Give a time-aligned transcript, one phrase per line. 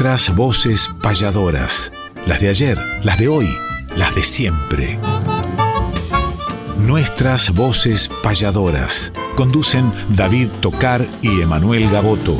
[0.00, 1.90] Nuestras voces payadoras,
[2.24, 3.48] las de ayer, las de hoy,
[3.96, 4.96] las de siempre.
[6.78, 9.12] Nuestras voces payadoras.
[9.34, 12.36] Conducen David Tocar y Emanuel Gaboto.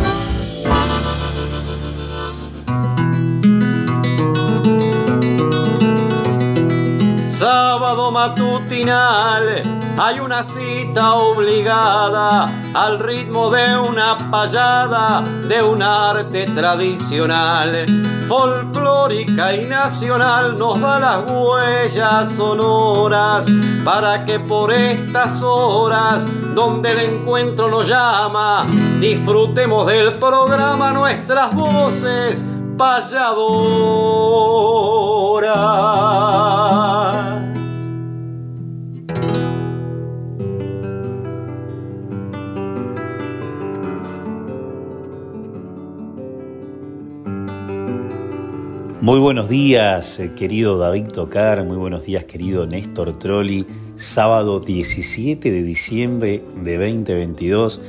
[7.27, 9.62] Sábado matutinal
[9.98, 17.87] hay una cita obligada al ritmo de una payada de un arte tradicional,
[18.29, 23.51] folclórica y nacional nos da las huellas sonoras
[23.84, 28.66] para que por estas horas donde el encuentro nos llama
[29.01, 32.45] disfrutemos del programa nuestras voces
[32.77, 34.19] payadoras.
[49.01, 53.65] Muy buenos días, eh, querido David Tocar, muy buenos días, querido Néstor Trolli.
[53.95, 57.80] Sábado 17 de diciembre de 2022,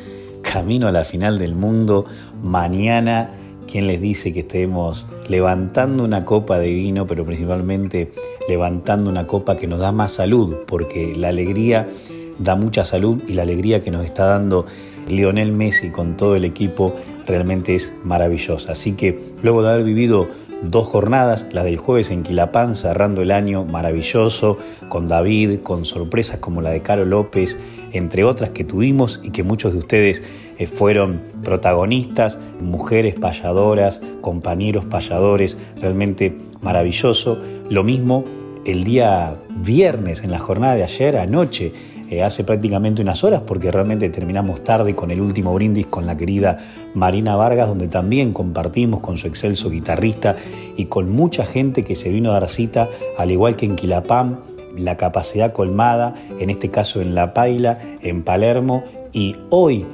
[0.44, 2.06] camino a la final del mundo.
[2.44, 3.32] Mañana,
[3.68, 8.12] ¿quién les dice que estemos levantando una copa de vino, pero principalmente
[8.48, 10.58] levantando una copa que nos da más salud?
[10.68, 11.90] Porque la alegría
[12.38, 14.68] da mucha salud y la alegría que nos está dando
[15.08, 18.74] Lionel Messi con todo el equipo realmente es maravillosa.
[18.74, 20.28] Así que luego de haber vivido
[20.62, 24.58] dos jornadas, la del jueves en Quilapán, cerrando el año maravilloso,
[24.90, 27.58] con David, con sorpresas como la de Caro López,
[27.92, 30.22] entre otras que tuvimos y que muchos de ustedes
[30.58, 37.40] eh, fueron protagonistas, mujeres payadoras, compañeros payadores, realmente maravilloso.
[37.70, 38.26] Lo mismo
[38.66, 41.74] el día viernes, en la jornada de ayer, anoche,
[42.10, 46.18] eh, hace prácticamente unas horas, porque realmente terminamos tarde con el último brindis con la
[46.18, 46.58] querida
[46.96, 50.36] Marina Vargas, donde también compartimos con su excelso guitarrista
[50.76, 54.40] y con mucha gente que se vino a dar cita, al igual que en Quilapam,
[54.76, 59.86] la capacidad colmada, en este caso en La Paila, en Palermo, y hoy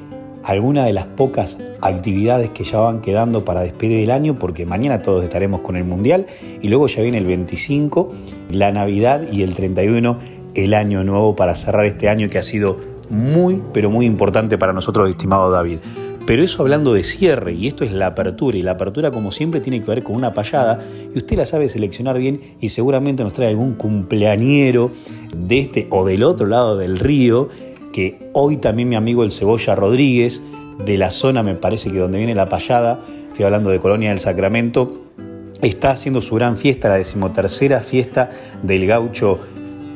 [0.43, 5.01] alguna de las pocas actividades que ya van quedando para despedir el año, porque mañana
[5.01, 6.27] todos estaremos con el Mundial,
[6.61, 8.11] y luego ya viene el 25,
[8.51, 12.77] la Navidad y el 31 el año nuevo para cerrar este año que ha sido
[13.09, 15.79] muy, pero muy importante para nosotros, estimado David.
[16.25, 19.61] Pero eso hablando de cierre, y esto es la apertura, y la apertura como siempre
[19.61, 20.79] tiene que ver con una payada,
[21.13, 24.89] y usted la sabe seleccionar bien y seguramente nos trae algún cumpleañero
[25.37, 27.49] de este o del otro lado del río,
[27.93, 30.41] que hoy también mi amigo el Cebolla Rodríguez,
[30.83, 34.19] de la zona me parece que donde viene la payada, estoy hablando de Colonia del
[34.19, 35.03] Sacramento,
[35.61, 38.31] está haciendo su gran fiesta, la decimotercera fiesta
[38.63, 39.39] del gaucho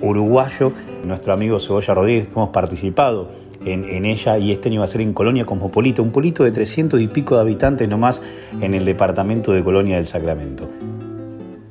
[0.02, 0.72] uruguayo,
[1.06, 3.30] nuestro amigo Cebolla Rodríguez, que hemos participado
[3.66, 7.00] en, ella y este año va a ser en Colonia Cosmopolita, un polito de 300
[7.02, 8.22] y pico de habitantes nomás
[8.62, 10.70] en el departamento de Colonia del Sacramento.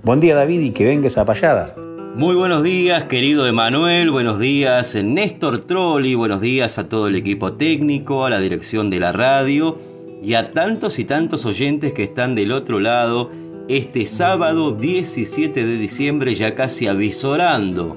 [0.03, 1.75] Buen día David y que venga esa payada.
[2.15, 7.53] Muy buenos días, querido Emanuel, buenos días, Néstor Trolli, buenos días a todo el equipo
[7.53, 9.79] técnico, a la dirección de la radio
[10.23, 13.31] y a tantos y tantos oyentes que están del otro lado
[13.69, 17.97] este sábado 17 de diciembre, ya casi avisorando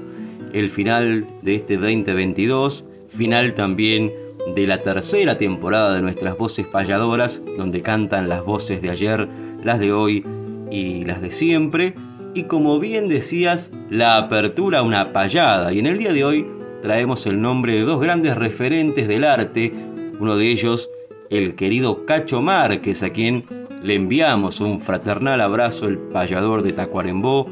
[0.52, 4.12] el final de este 2022, final también
[4.54, 9.28] de la tercera temporada de nuestras voces payadoras, donde cantan las voces de ayer,
[9.62, 10.24] las de hoy
[10.70, 11.94] y las de siempre.
[12.34, 15.72] Y como bien decías, la apertura a una payada.
[15.72, 16.46] Y en el día de hoy
[16.80, 19.72] traemos el nombre de dos grandes referentes del arte,
[20.18, 20.90] uno de ellos
[21.30, 23.44] el querido Cacho Márquez, a quien
[23.82, 27.48] le enviamos un fraternal abrazo, el payador de Tacuarembó,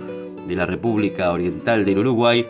[0.47, 2.47] de la República Oriental del Uruguay,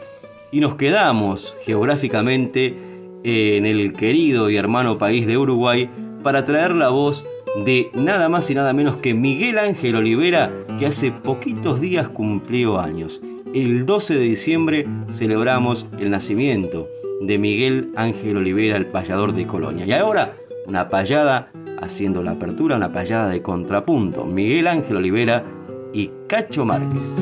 [0.53, 2.77] y nos quedamos geográficamente
[3.23, 5.91] en el querido y hermano país de Uruguay
[6.23, 7.25] para traer la voz
[7.65, 12.81] de nada más y nada menos que Miguel Ángel Olivera, que hace poquitos días cumplió
[12.81, 13.21] años.
[13.53, 16.89] El 12 de diciembre celebramos el nacimiento
[17.21, 19.85] de Miguel Ángel Olivera, el payador de Colonia.
[19.85, 20.37] Y ahora,
[20.67, 21.51] una payada
[21.81, 24.25] haciendo la apertura, una payada de contrapunto.
[24.25, 25.45] Miguel Ángel Olivera
[25.93, 27.19] y Cacho Márquez.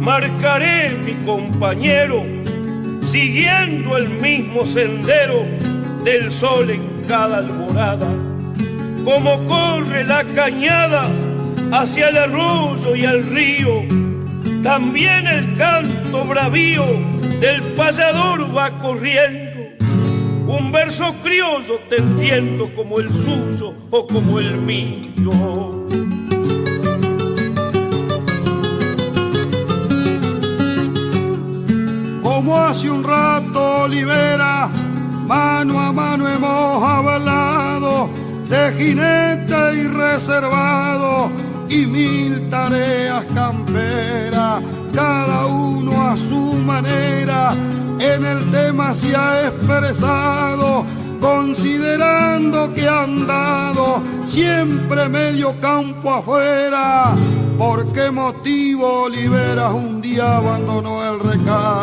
[0.00, 2.24] Marcaré mi compañero,
[3.02, 5.44] siguiendo el mismo sendero
[6.04, 8.08] del sol en cada alborada,
[9.04, 11.06] como corre la cañada
[11.70, 13.82] hacia el arroyo y el río,
[14.62, 16.86] también el canto bravío
[17.38, 19.66] del payador va corriendo.
[20.46, 25.76] Un verso criollo te entiendo como el suyo o como el mío.
[32.36, 34.68] Como hace un rato Olivera,
[35.26, 38.10] mano a mano hemos hablado
[38.50, 41.30] de jinete y reservado
[41.70, 44.62] y mil tareas camperas,
[44.94, 47.54] cada uno a su manera
[48.00, 50.84] en el tema se ha expresado,
[51.22, 57.16] considerando que han dado siempre medio campo afuera.
[57.58, 61.78] ¿Por qué motivo Oliveras un día abandonó el recado?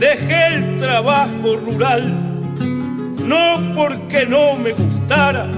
[0.00, 2.12] Dejé el trabajo rural,
[3.24, 5.48] no porque no me gustara,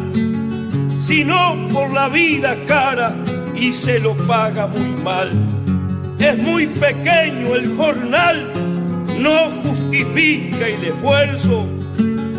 [0.99, 3.17] sino por la vida cara
[3.57, 5.33] y se lo paga muy mal.
[6.19, 8.53] Es muy pequeño el jornal,
[9.19, 11.84] no justifica el esfuerzo.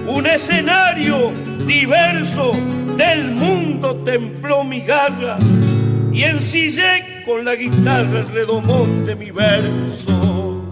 [0.07, 1.31] Un escenario
[1.65, 2.51] diverso
[2.97, 5.37] del mundo templó mi garra
[6.11, 10.63] y ensillé con la guitarra el redomón de mi verso.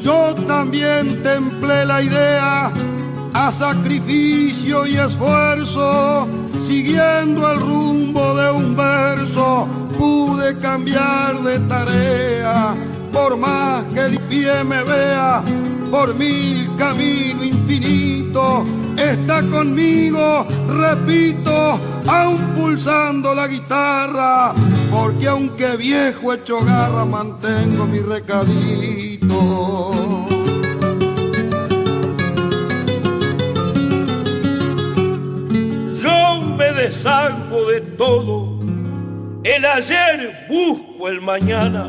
[0.00, 2.72] Yo también templé la idea
[3.34, 6.26] a sacrificio y esfuerzo,
[6.62, 9.68] siguiendo el rumbo de un verso,
[9.98, 12.74] pude cambiar de tarea,
[13.12, 15.42] por más que de pie me vea,
[15.90, 18.64] por mil camino infinito,
[18.96, 24.54] está conmigo, repito, aún pulsando la guitarra,
[24.90, 29.40] porque aunque viejo hecho garra, mantengo mi recadito.
[36.02, 38.58] Yo me deshago de todo,
[39.44, 41.88] el ayer busco el mañana,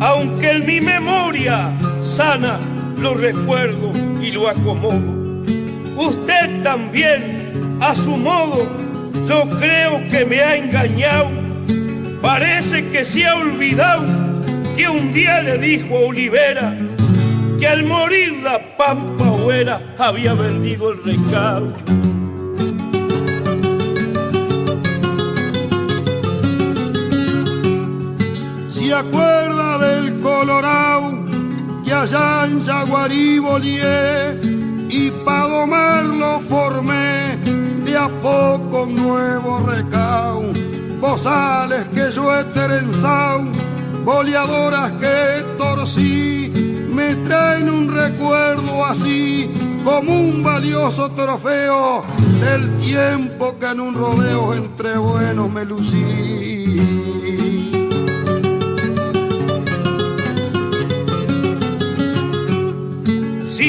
[0.00, 2.58] aunque en mi memoria sana
[2.98, 3.92] lo recuerdo
[4.22, 5.24] y lo acomodo.
[5.96, 8.58] Usted también, a su modo,
[9.28, 11.30] yo creo que me ha engañado.
[12.20, 14.04] Parece que se ha olvidado
[14.76, 16.76] que un día le dijo a Olivera
[17.58, 21.72] que al morir la pampa huera había vendido el recado.
[28.68, 29.53] Si acuerda del
[30.44, 31.10] Colorado
[31.86, 37.38] que allá en Yaguarí volié y pa' domarlo formé
[37.86, 40.42] de a poco nuevo recao.
[41.00, 43.44] Bozales que yo he trenzado,
[44.04, 45.16] boleadoras que
[45.56, 46.52] torcí,
[46.92, 49.48] me traen un recuerdo así
[49.82, 52.04] como un valioso trofeo
[52.42, 57.43] del tiempo que en un rodeo entre buenos me lucí.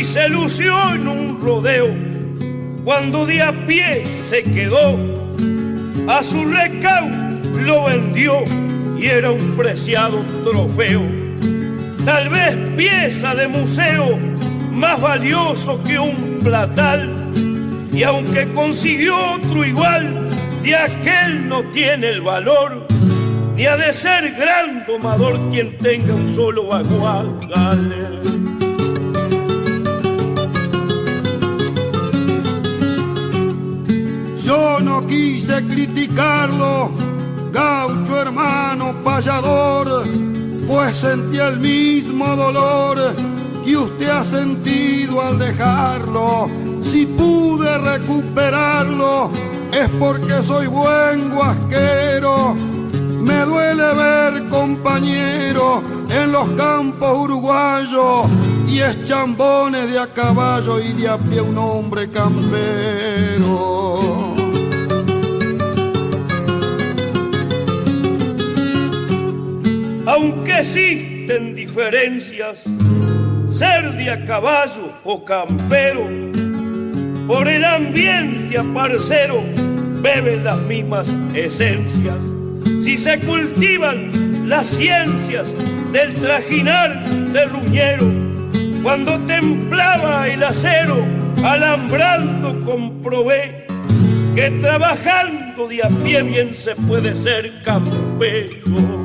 [0.06, 1.88] Se lució en un rodeo,
[2.84, 4.98] cuando de a pie se quedó,
[6.08, 7.10] a su recao
[7.54, 8.34] lo vendió
[8.98, 11.02] y era un preciado trofeo.
[12.06, 14.18] Tal vez pieza de museo
[14.72, 17.32] más valioso que un platal.
[17.92, 20.30] Y aunque consiguió otro igual,
[20.62, 22.88] de aquel no tiene el valor,
[23.56, 27.40] ni ha de ser gran domador quien tenga un solo agual.
[34.56, 36.90] Yo no quise criticarlo,
[37.52, 40.08] gaucho hermano payador,
[40.66, 43.14] pues sentí el mismo dolor
[43.66, 46.50] que usted ha sentido al dejarlo.
[46.82, 49.30] Si pude recuperarlo,
[49.74, 52.56] es porque soy buen guasquero.
[53.28, 58.28] Me duele ver compañero en los campos uruguayos
[58.70, 63.75] y es chambones de a caballo y de a pie un hombre campero.
[70.16, 72.64] Aunque existen diferencias,
[73.52, 76.08] ser de a caballo o campero,
[77.28, 79.44] por el ambiente aparcero
[80.02, 82.24] beben las mismas esencias.
[82.82, 85.54] Si se cultivan las ciencias
[85.92, 88.06] del trajinar de ruñero,
[88.84, 91.06] cuando templaba el acero,
[91.44, 93.68] alambrando comprobé
[94.34, 99.05] que trabajando de a pie bien se puede ser campero.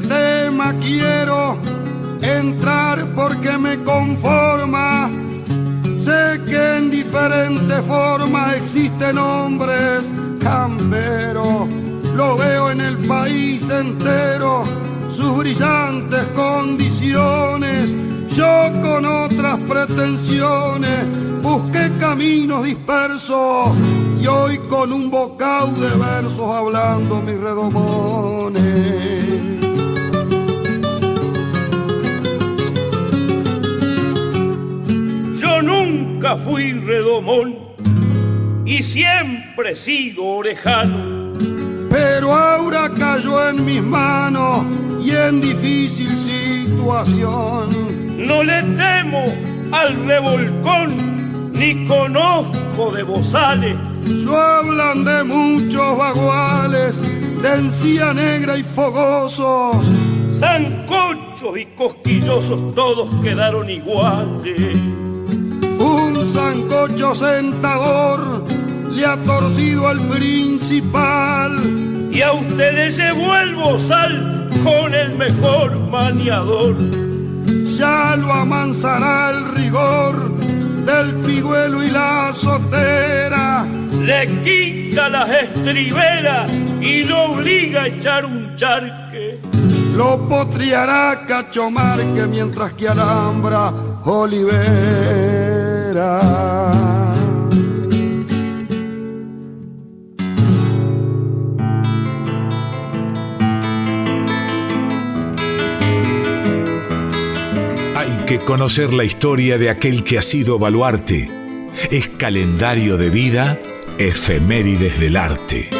[0.00, 1.56] Tema quiero
[2.20, 5.10] entrar porque me conforma.
[6.04, 10.02] Sé que en diferentes formas existen hombres
[10.40, 11.68] camperos.
[12.14, 14.64] Lo veo en el país entero.
[15.14, 17.90] sus brillantes condiciones.
[18.34, 21.06] Yo con otras pretensiones
[21.42, 23.70] busqué caminos dispersos
[24.20, 28.95] y hoy con un bocado de versos hablando mis redomones.
[36.26, 37.56] Nunca fui redomón
[38.64, 41.34] y siempre he sido orejano.
[41.90, 44.66] Pero ahora cayó en mis manos
[45.04, 47.68] y en difícil situación.
[48.26, 49.32] No le temo
[49.72, 53.76] al revolcón ni conozco de bozales.
[54.04, 57.00] Yo hablan de muchos baguales,
[57.42, 59.76] de encía negra y fogosos.
[60.30, 65.05] Sancochos y cosquillosos todos quedaron iguales.
[67.14, 68.44] Sentador
[68.90, 72.10] le ha torcido al principal.
[72.12, 76.76] Y a usted le llevó el bozal con el mejor maniador.
[77.78, 80.36] Ya lo amansará el rigor
[80.86, 83.66] del pigüelo y la azotera.
[83.92, 89.40] Le quita las estriberas y lo obliga a echar un charque.
[89.94, 93.72] Lo potriará Cachomarque mientras que alambra
[94.04, 95.26] Olivera.
[108.26, 111.30] Que conocer la historia de aquel que ha sido baluarte.
[111.92, 113.56] Es calendario de vida,
[113.98, 115.70] efemérides del arte.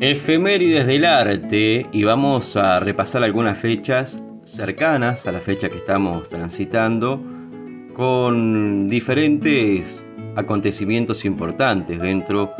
[0.00, 6.28] Efemérides del arte y vamos a repasar algunas fechas cercanas a la fecha que estamos
[6.28, 7.37] transitando
[7.98, 12.52] con diferentes acontecimientos importantes dentro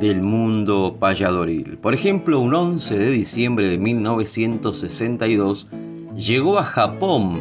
[0.00, 1.78] del mundo payadoril.
[1.78, 5.68] Por ejemplo, un 11 de diciembre de 1962
[6.16, 7.40] llegó a Japón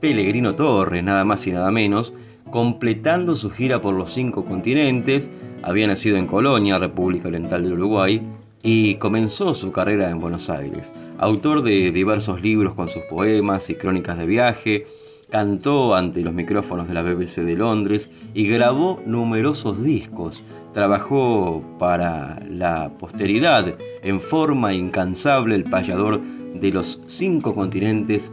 [0.00, 2.14] Pellegrino Torres, nada más y nada menos,
[2.50, 5.30] completando su gira por los cinco continentes.
[5.62, 8.20] Había nacido en Colonia, República Oriental del Uruguay,
[8.64, 10.92] y comenzó su carrera en Buenos Aires.
[11.18, 14.86] Autor de diversos libros con sus poemas y crónicas de viaje,
[15.32, 20.44] cantó ante los micrófonos de la BBC de Londres y grabó numerosos discos.
[20.74, 28.30] Trabajó para la posteridad en forma incansable el payador de los cinco continentes,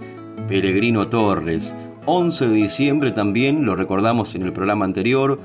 [0.49, 1.73] Peregrino Torres.
[2.05, 5.39] 11 de diciembre también, lo recordamos en el programa anterior,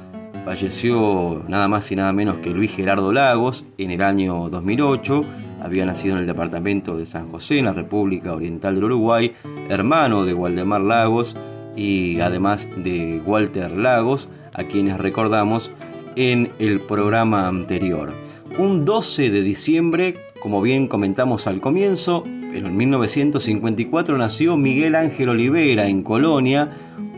[0.44, 5.24] falleció nada más y nada menos que Luis Gerardo Lagos en el año 2008.
[5.64, 9.32] Había nacido en el departamento de San José, en la República Oriental del Uruguay,
[9.70, 11.36] hermano de Waldemar Lagos
[11.74, 15.70] y además de Walter Lagos, a quienes recordamos
[16.16, 18.12] en el programa anterior.
[18.58, 25.88] Un 12 de diciembre, como bien comentamos al comienzo, en 1954 nació Miguel Ángel Olivera
[25.88, 26.72] en Colonia,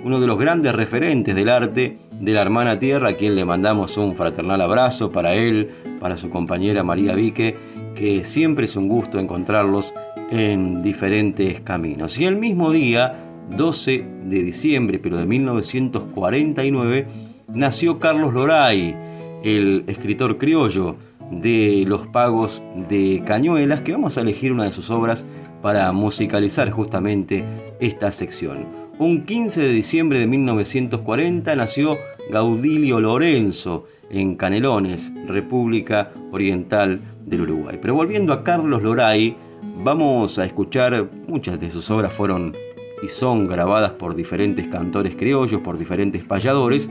[0.05, 3.99] uno de los grandes referentes del arte de la hermana tierra, a quien le mandamos
[3.99, 7.57] un fraternal abrazo para él, para su compañera María Vique,
[7.97, 9.93] que siempre es un gusto encontrarlos
[10.31, 12.19] en diferentes caminos.
[12.19, 13.19] Y el mismo día,
[13.57, 17.07] 12 de diciembre, pero de 1949,
[17.53, 18.95] nació Carlos Loray,
[19.43, 20.97] el escritor criollo
[21.31, 25.27] de los pagos de Cañuelas, que vamos a elegir una de sus obras
[25.63, 27.45] para musicalizar justamente
[27.81, 28.67] esta sección.
[28.99, 31.99] Un 15 de diciembre de 1940 nació
[32.31, 37.79] Gaudilio Lorenzo en Canelones, República Oriental del Uruguay.
[37.81, 39.37] Pero volviendo a Carlos Loray,
[39.83, 42.55] vamos a escuchar, muchas de sus obras fueron
[43.03, 46.91] y son grabadas por diferentes cantores criollos, por diferentes payadores.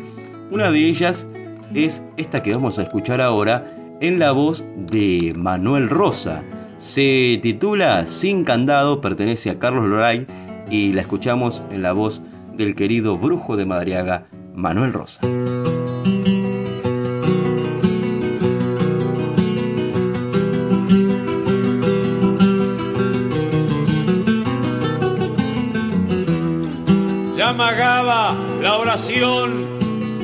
[0.51, 1.27] Una de ellas
[1.73, 6.43] es esta que vamos a escuchar ahora en la voz de Manuel Rosa.
[6.77, 10.27] Se titula Sin Candado, pertenece a Carlos Loray
[10.69, 12.21] y la escuchamos en la voz
[12.55, 15.21] del querido brujo de Madriaga, Manuel Rosa.
[27.55, 29.79] Amagaba la oración,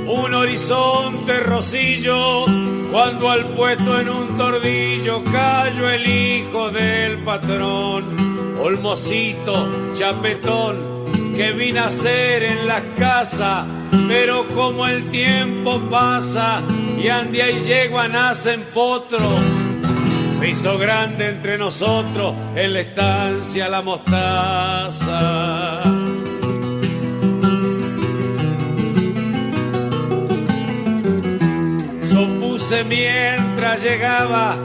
[0.05, 2.43] un horizonte rosillo,
[2.91, 11.85] cuando al puesto en un tordillo cayó el hijo del patrón, olmosito, chapetón, que vino
[11.85, 13.65] a ser en la casa,
[14.09, 16.61] pero como el tiempo pasa
[17.01, 19.39] y andia y yegua nacen potro,
[20.37, 25.21] se hizo grande entre nosotros en la estancia la mostaza.
[32.71, 34.57] Mientras llegaba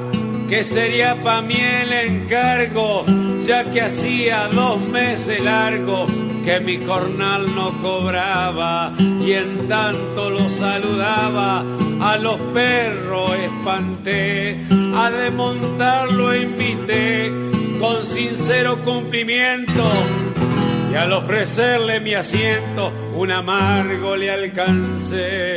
[0.49, 3.05] que sería pa' mí el encargo,
[3.45, 6.07] ya que hacía dos meses largo
[6.45, 11.65] que mi jornal no cobraba y en tanto lo saludaba
[12.01, 17.33] a los perros espanté, a desmontarlo invité
[17.81, 19.83] con sincero cumplimiento
[20.93, 25.57] y al ofrecerle mi asiento un amargo le alcancé.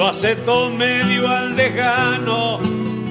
[0.00, 2.58] Lo aceptó medio al dejano,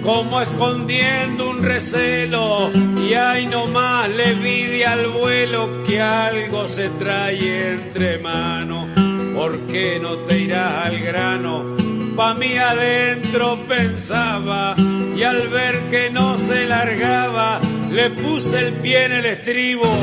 [0.01, 2.71] como escondiendo un recelo,
[3.07, 8.87] y ahí nomás le vide al vuelo que algo se trae entre manos.
[9.35, 11.77] ¿Por qué no te irás al grano?
[12.15, 19.05] Pa' mí adentro pensaba, y al ver que no se largaba, le puse el pie
[19.05, 19.95] en el estribo,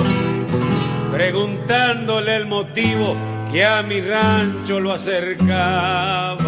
[1.10, 6.38] preguntándole el motivo que a mi rancho lo acercaba.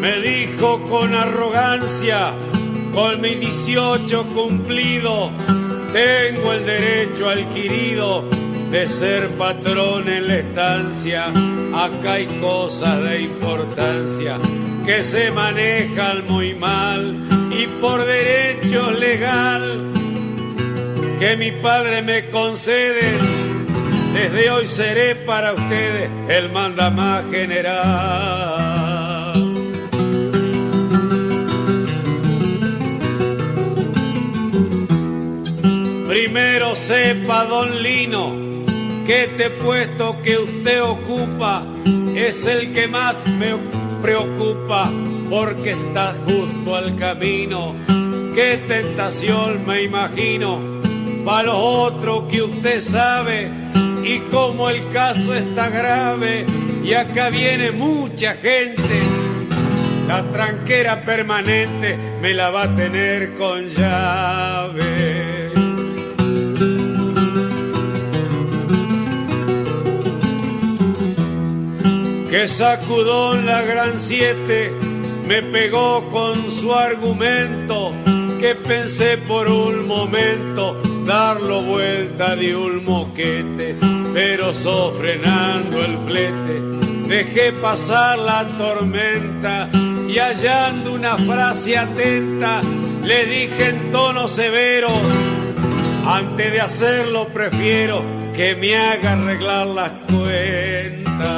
[0.00, 2.32] Me dijo con arrogancia,
[2.94, 5.30] con mi 18 cumplido,
[5.92, 8.24] tengo el derecho adquirido
[8.70, 11.26] de ser patrón en la estancia.
[11.74, 14.38] Acá hay cosas de importancia
[14.84, 19.92] que se manejan muy mal y por derecho legal
[21.18, 23.12] que mi padre me concede,
[24.14, 28.68] desde hoy seré para ustedes el mandamás general.
[36.08, 38.64] Primero sepa, don Lino,
[39.06, 41.64] que este puesto que usted ocupa
[42.14, 43.56] es el que más me
[44.02, 44.90] preocupa
[45.28, 47.74] porque está justo al camino.
[48.34, 50.60] Qué tentación me imagino
[51.24, 53.50] para los otros que usted sabe
[54.02, 56.46] y como el caso está grave
[56.84, 59.02] y acá viene mucha gente.
[60.06, 65.28] La tranquera permanente me la va a tener con llave.
[72.30, 74.87] que sacudón la gran siete
[75.28, 77.92] me pegó con su argumento
[78.40, 83.76] que pensé por un momento darlo vuelta de un moquete,
[84.14, 86.62] pero sofrenando el flete
[87.08, 89.68] dejé pasar la tormenta
[90.08, 92.62] y hallando una frase atenta
[93.02, 94.88] le dije en tono severo,
[96.06, 98.02] antes de hacerlo prefiero
[98.34, 101.37] que me haga arreglar las cuentas.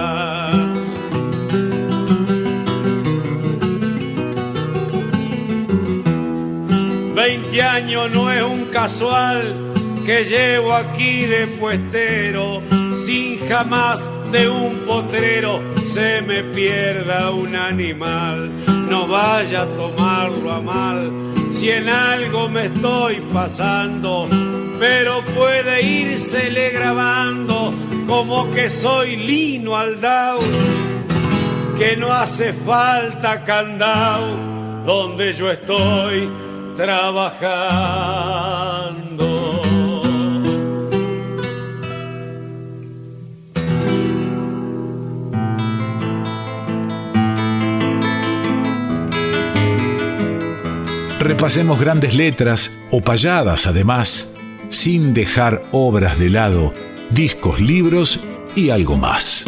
[7.22, 9.54] Veinte años no es un casual
[10.06, 12.62] que llevo aquí de puestero,
[12.94, 14.02] sin jamás
[14.32, 18.50] de un potrero se me pierda un animal.
[18.88, 21.12] No vaya a tomarlo a mal,
[21.52, 24.26] si en algo me estoy pasando,
[24.78, 27.74] pero puede írsele grabando
[28.06, 30.40] como que soy lino aldao,
[31.78, 34.48] que no hace falta candao
[34.86, 36.49] donde yo estoy
[36.80, 37.60] trabajando.
[51.20, 54.32] Repasemos grandes letras o payadas además,
[54.70, 56.72] sin dejar obras de lado,
[57.10, 58.20] discos, libros
[58.56, 59.44] y algo más.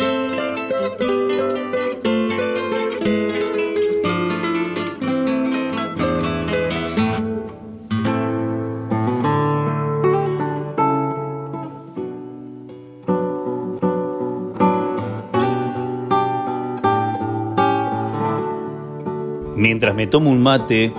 [19.95, 20.91] Me tomo un mate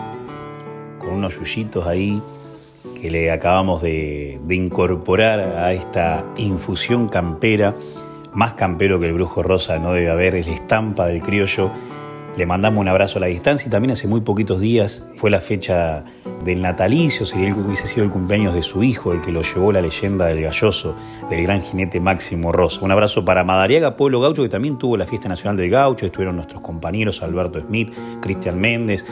[1.00, 2.22] con unos yuyitos ahí
[3.02, 7.76] que le acabamos de, de, incorporar a esta infusión campera,
[8.34, 11.72] más campero que el brujo rosa no debe haber, es la estampa del criollo.
[12.38, 15.42] Le mandamos un abrazo a la distancia y también hace muy poquitos días fue la
[15.42, 16.06] fecha
[16.44, 19.42] del natalicio, sería el que hubiese sido el cumpleaños de su hijo, el que lo
[19.42, 20.96] llevó la leyenda del galloso,
[21.30, 22.82] del gran jinete Máximo Rosa.
[22.82, 26.36] Un abrazo para Madariaga, Pueblo Gaucho, que también tuvo la fiesta nacional del gaucho, estuvieron
[26.36, 29.06] nuestros compañeros Alberto Smith, Cristian Méndez,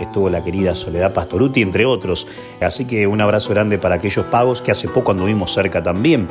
[0.00, 2.26] estuvo la querida Soledad Pastoruti, entre otros.
[2.60, 6.28] Así que un abrazo grande para aquellos pagos que hace poco anduvimos cerca también.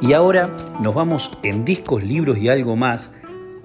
[0.00, 3.12] Y ahora nos vamos en discos, libros y algo más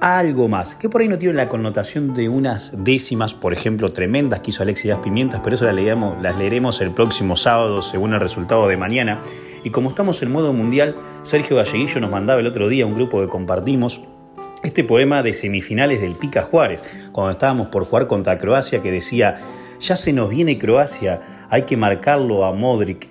[0.01, 4.41] algo más, que por ahí no tiene la connotación de unas décimas, por ejemplo, tremendas
[4.41, 8.19] que hizo Alexis Pimientas, pero eso las leeremos, las leeremos el próximo sábado según el
[8.19, 9.19] resultado de mañana.
[9.63, 13.21] Y como estamos en modo mundial, Sergio Galleguillo nos mandaba el otro día un grupo
[13.21, 14.01] que compartimos
[14.63, 19.37] este poema de semifinales del Pica Juárez, cuando estábamos por jugar contra Croacia, que decía,
[19.79, 23.07] ya se nos viene Croacia, hay que marcarlo a Modric,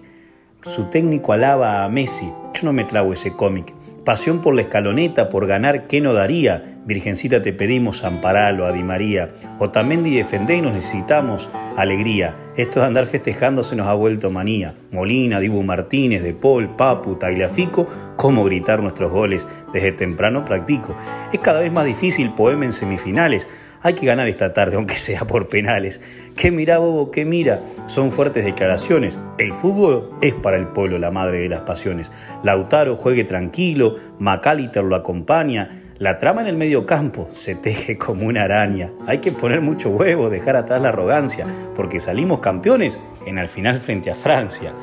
[0.63, 5.29] su técnico alaba a Messi, yo no me trago ese cómic, Pasión por la escaloneta,
[5.29, 6.79] por ganar, ¿qué no daría?
[6.87, 9.29] Virgencita te pedimos amparalo a Di María.
[9.59, 12.35] Otamendi defendé y nos necesitamos alegría.
[12.57, 14.75] Esto de andar festejando se nos ha vuelto manía.
[14.91, 17.87] Molina, Dibu Martínez, De Paul, Papu, Tagliafico,
[18.17, 20.97] cómo gritar nuestros goles desde temprano practico.
[21.31, 23.49] Es cada vez más difícil poema en semifinales.
[23.83, 26.03] Hay que ganar esta tarde, aunque sea por penales.
[26.37, 27.11] ¿Qué mira, Bobo?
[27.11, 27.61] ¿Qué mira?
[27.87, 29.19] Son fuertes declaraciones.
[29.39, 32.13] El fútbol es para el pueblo la madre de las pasiones.
[32.43, 35.81] Lautaro juegue tranquilo, Macaliter lo acompaña.
[35.99, 38.91] La trama en el medio campo se teje como una araña.
[39.07, 43.81] Hay que poner mucho huevo, dejar atrás la arrogancia, porque salimos campeones en el final
[43.81, 44.75] frente a Francia.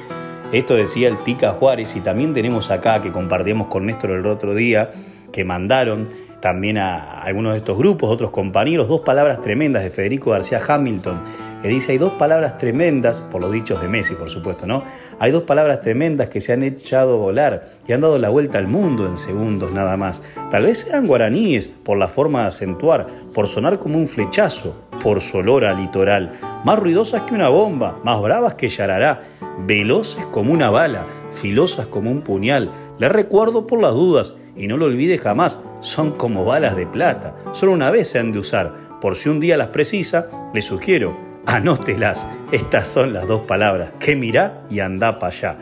[0.52, 4.56] Esto decía el Pica Juárez y también tenemos acá que compartimos con Néstor el otro
[4.56, 4.92] día,
[5.32, 10.32] que mandaron también a algunos de estos grupos, otros compañeros, dos palabras tremendas de Federico
[10.32, 11.20] García Hamilton,
[11.62, 14.84] que dice, hay dos palabras tremendas, por los dichos de Messi, por supuesto, ¿no?
[15.20, 18.68] Hay dos palabras tremendas que se han echado volar y han dado la vuelta al
[18.68, 20.22] mundo en segundos nada más.
[20.52, 25.22] Tal vez sean guaraníes, por la forma de acentuar, por sonar como un flechazo, por
[25.22, 29.22] su olor a litoral, más ruidosas que una bomba, más bravas que yarará,
[29.66, 32.72] veloces como una bala, filosas como un puñal.
[33.00, 37.36] Le recuerdo por las dudas, y no lo olvide jamás, son como balas de plata.
[37.54, 38.74] Solo una vez se han de usar.
[39.02, 42.26] Por si un día las precisa, le sugiero, anótelas.
[42.52, 45.58] Estas son las dos palabras, que mirá y anda para allá.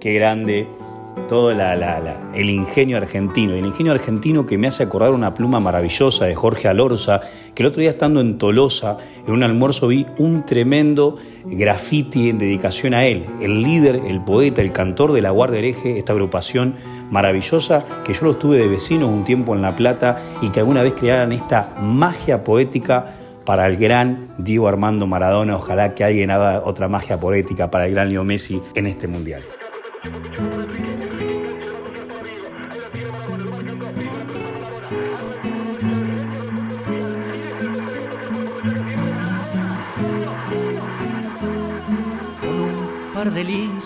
[0.00, 0.68] Qué grande
[1.26, 3.54] todo el ingenio argentino.
[3.54, 7.20] El ingenio argentino que me hace acordar una pluma maravillosa de Jorge Alorza,
[7.54, 12.38] que el otro día estando en Tolosa, en un almuerzo vi un tremendo graffiti en
[12.38, 16.74] dedicación a él, el líder, el poeta, el cantor de la Guardia Hereje, esta agrupación
[17.10, 20.82] maravillosa que yo los tuve de vecinos un tiempo en La Plata y que alguna
[20.82, 25.56] vez crearan esta magia poética para el gran Diego Armando Maradona.
[25.56, 29.42] Ojalá que alguien haga otra magia poética para el gran Leo Messi en este mundial.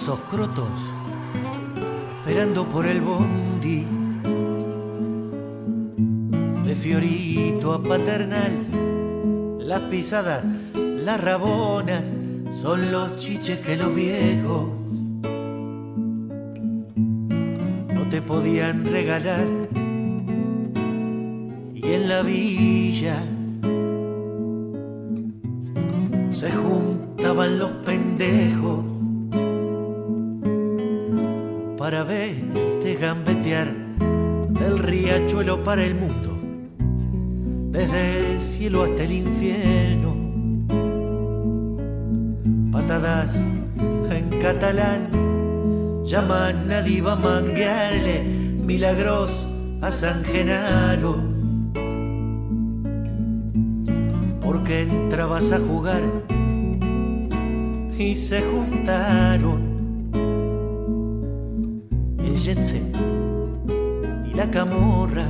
[0.03, 0.81] De lisos crotos
[2.19, 3.87] esperando por el bondi.
[6.65, 12.11] De Fiorito a Paternal, las pisadas, las rabonas,
[12.51, 14.71] son los chiches que los viejos
[17.95, 19.47] no te podían regalar.
[21.75, 23.23] Y en la villa
[26.31, 28.92] se juntaban los pendejos
[31.83, 33.75] para verte gambetear
[34.51, 36.39] del riachuelo para el mundo,
[37.73, 40.15] desde el cielo hasta el infierno.
[42.71, 45.09] Patadas en catalán
[46.05, 48.23] llaman a diva manguearle
[48.65, 49.49] milagros
[49.81, 51.17] a San Genaro.
[54.41, 56.05] Porque entrabas a jugar
[57.99, 59.72] y se juntaron
[62.35, 65.27] y la camorra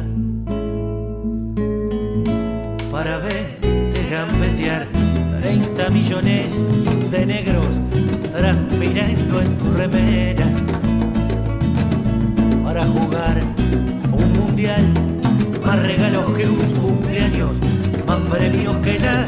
[2.92, 4.86] para verte gambetear.
[5.40, 6.52] 30 millones
[7.10, 7.80] de negros
[8.30, 10.46] transpirando en tu remera
[12.62, 13.42] para jugar
[14.12, 14.84] un mundial.
[15.66, 17.58] Más regalos que un cumpleaños
[18.06, 19.26] más premios que la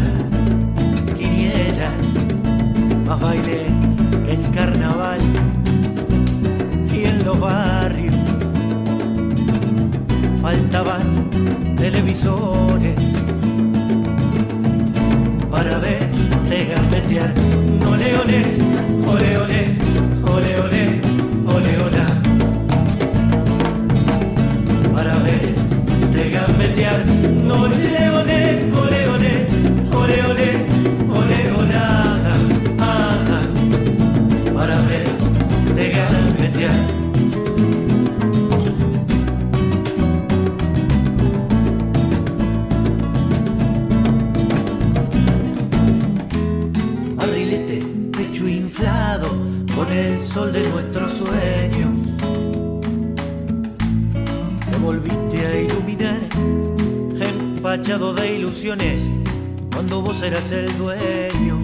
[1.17, 1.91] quiniela
[3.05, 3.67] más baile
[4.25, 5.19] que el carnaval
[7.25, 8.15] los barrios
[10.43, 11.31] faltaban
[11.77, 12.95] televisores
[15.51, 17.33] para verte gambetear.
[17.91, 18.41] Ole, ole,
[19.13, 19.71] ole, ole,
[20.35, 21.01] ole, ole,
[21.47, 22.05] ole, ole.
[24.93, 27.01] Para verte gambetear.
[27.61, 28.41] Ole, ole,
[28.83, 29.39] ole, ole,
[29.95, 30.49] ole, ole,
[31.19, 31.83] ole, ole.
[34.55, 37.04] Para verte gambetear.
[50.55, 51.91] De nuestros sueños.
[54.71, 56.21] Te volviste a iluminar
[57.21, 59.03] empachado de ilusiones
[59.73, 61.59] cuando vos eras el dueño.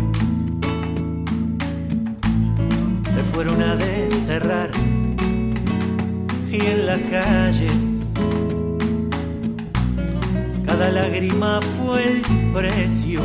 [3.15, 4.71] Te fueron a desterrar
[6.51, 7.73] y en las calles
[10.67, 13.21] cada lágrima fue el precio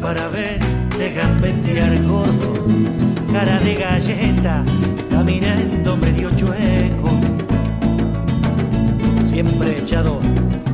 [0.00, 2.53] para verte gambetear gordo,
[3.34, 4.64] cara de galleta,
[5.10, 7.10] caminando medio chueco,
[9.24, 10.20] siempre echado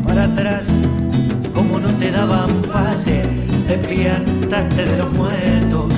[0.07, 0.69] para atrás,
[1.55, 3.23] como no te daban pase,
[3.67, 5.91] te piantaste de los muertos,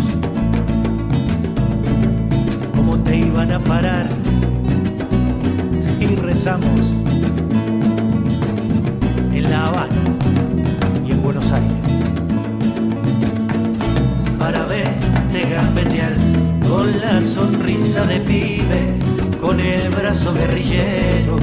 [2.77, 4.07] como te iban a parar
[5.99, 6.95] y rezamos
[9.33, 10.03] en La Habana
[11.05, 11.73] y en Buenos Aires.
[14.39, 16.32] Para verte gambetear
[16.73, 18.95] con la sonrisa de pibe,
[19.43, 21.37] con el brazo guerrillero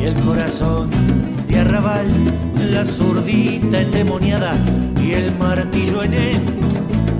[0.00, 0.88] y el corazón
[1.48, 2.06] de arrabal,
[2.70, 4.54] la zurdita endemoniada
[5.02, 6.40] y el martillo en el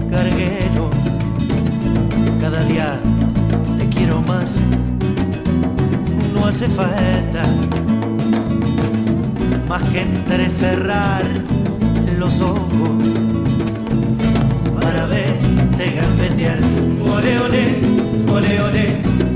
[0.08, 0.90] carguero.
[2.40, 3.00] Cada día
[3.76, 4.54] te quiero más,
[6.32, 7.42] no hace falta
[9.68, 11.24] más que entrecerrar
[12.16, 13.39] los ojos
[16.00, 16.58] verte gambetear.
[17.00, 17.64] Ole, ole,
[18.28, 19.29] ole, ole, ole,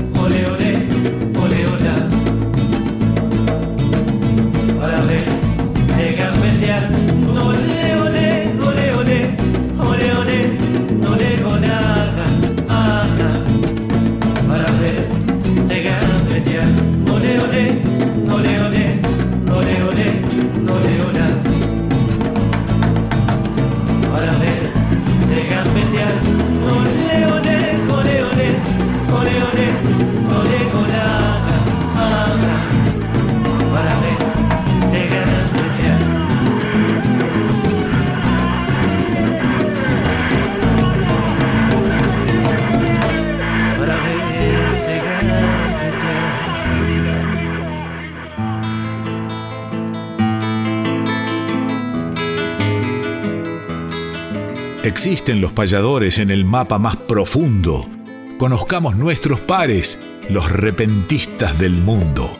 [54.85, 57.89] Existen los payadores en el mapa más profundo.
[58.37, 62.37] Conozcamos nuestros pares, los repentistas del mundo.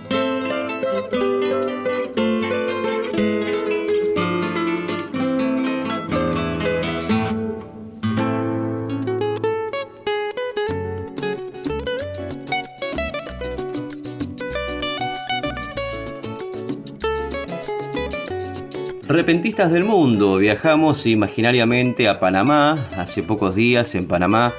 [19.25, 22.77] Repentistas del mundo, viajamos imaginariamente a Panamá.
[22.95, 24.53] Hace pocos días en Panamá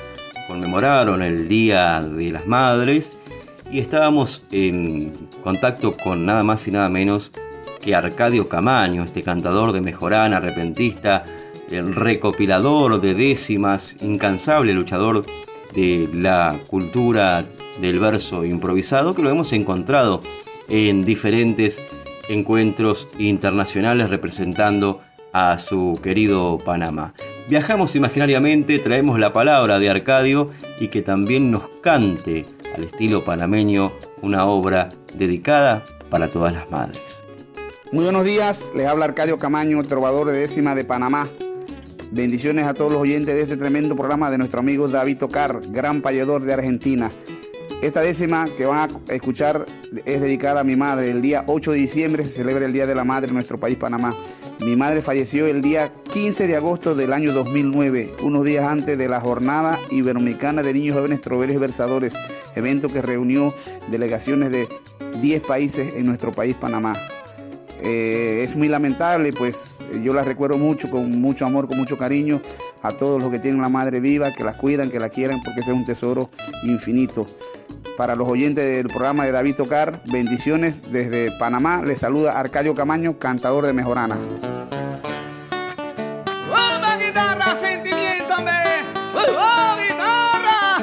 [0.49, 3.17] conmemoraron el Día de las Madres
[3.71, 5.13] y estábamos en
[5.45, 7.31] contacto con nada más y nada menos
[7.81, 11.23] que Arcadio Camaño, este cantador de Mejorana, repentista,
[11.71, 15.25] el recopilador de décimas, incansable luchador
[15.77, 17.45] de la cultura
[17.81, 20.23] del verso improvisado, que lo hemos encontrado
[20.69, 21.81] en diferentes
[22.29, 25.01] encuentros internacionales representando
[25.33, 27.15] a su querido Panamá.
[27.49, 33.93] Viajamos imaginariamente, traemos la palabra de Arcadio y que también nos cante al estilo panameño
[34.23, 37.23] una obra dedicada para todas las madres.
[37.93, 41.29] Muy buenos días, les habla Arcadio Camaño, trovador de décima de Panamá.
[42.11, 46.03] Bendiciones a todos los oyentes de este tremendo programa de nuestro amigo David Tocar, gran
[46.03, 47.11] payador de Argentina.
[47.83, 49.67] Esta décima que van a escuchar
[50.07, 51.11] es dedicada a mi madre.
[51.11, 53.77] El día 8 de diciembre se celebra el Día de la Madre en nuestro país,
[53.77, 54.17] Panamá.
[54.61, 59.09] Mi madre falleció el día 15 de agosto del año 2009, unos días antes de
[59.09, 62.17] la Jornada Iberoamericana de Niños Jóvenes Troveros y Versadores,
[62.55, 63.55] evento que reunió
[63.89, 64.67] delegaciones de
[65.21, 66.97] 10 países en nuestro país, Panamá.
[67.83, 72.41] Eh, es muy lamentable, pues yo la recuerdo mucho, con mucho amor, con mucho cariño
[72.83, 75.61] a todos los que tienen una madre viva, que la cuidan, que la quieran, porque
[75.61, 76.31] ese es un tesoro
[76.65, 77.27] infinito.
[77.97, 81.81] Para los oyentes del programa de David Tocar, bendiciones desde Panamá.
[81.83, 84.17] Les saluda Arcadio Camaño, cantador de Mejorana.
[86.47, 88.35] ¡Bomba, guitarra, sentimiento!
[89.15, 90.79] ¡Oh, guitarra!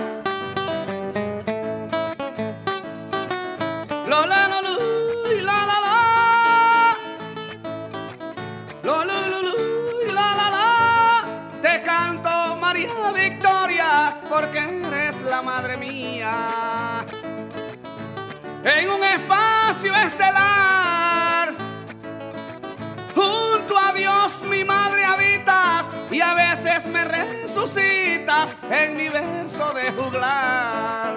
[4.07, 4.79] Lo, la, lo, lu,
[5.43, 6.97] la, la, la.
[8.81, 11.61] Lo, lu, lu, la, la, la.
[11.61, 16.62] Te canto, María Victoria, porque eres la madre mía.
[18.63, 21.53] En un espacio estelar
[23.15, 29.91] Junto a Dios mi madre habitas y a veces me resucitas en mi verso de
[29.91, 31.15] juglar.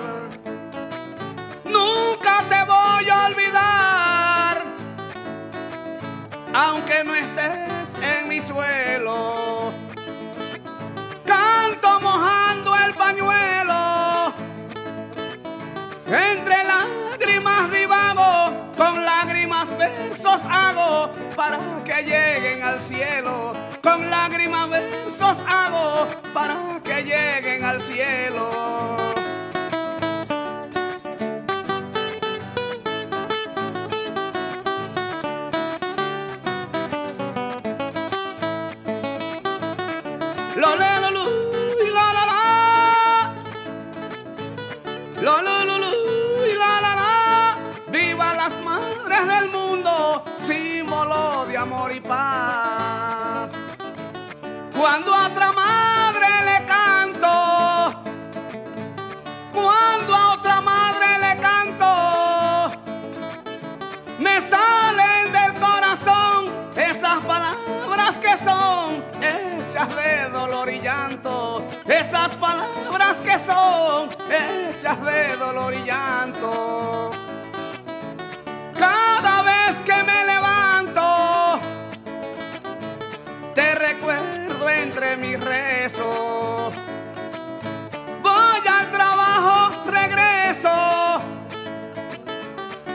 [1.65, 4.65] Nunca te voy a olvidar
[6.55, 9.73] aunque no estés en mi suelo.
[11.27, 14.33] Canto mojando el pañuelo,
[19.89, 23.53] versos hago para que lleguen al cielo.
[23.83, 29.16] Con lágrimas versos hago para que lleguen al cielo.
[52.07, 53.51] Paz.
[54.77, 57.33] Cuando a otra madre le canto,
[59.53, 62.73] cuando a otra madre le canto,
[64.19, 73.19] me salen del corazón esas palabras que son hechas de dolor y llanto, esas palabras
[73.19, 76.76] que son hechas de dolor y llanto.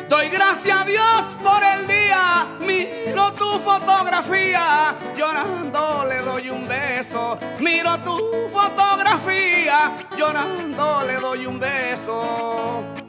[0.10, 7.38] Doy gracias a Dios por el día, miro tu fotografía, llorando le doy un beso.
[7.60, 8.20] Miro tu
[8.52, 13.01] fotografía, llorando le doy un beso.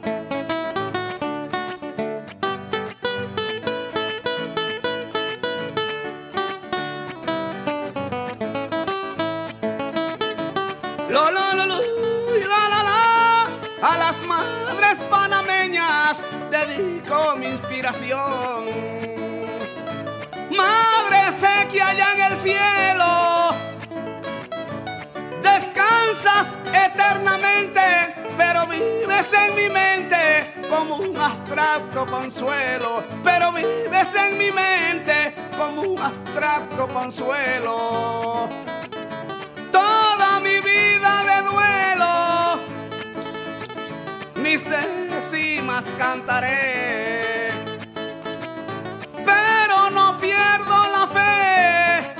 [16.65, 18.65] Dedico mi inspiración.
[20.55, 23.49] Madre, sé que allá en el cielo
[25.41, 27.81] descansas eternamente,
[28.37, 33.03] pero vives en mi mente como un abstracto consuelo.
[33.23, 38.49] Pero vives en mi mente como un abstracto consuelo
[39.73, 42.59] toda mi vida de duelo,
[44.35, 44.63] mis
[45.31, 47.51] décimas cantaré,
[49.25, 52.13] pero no pierdo la fe,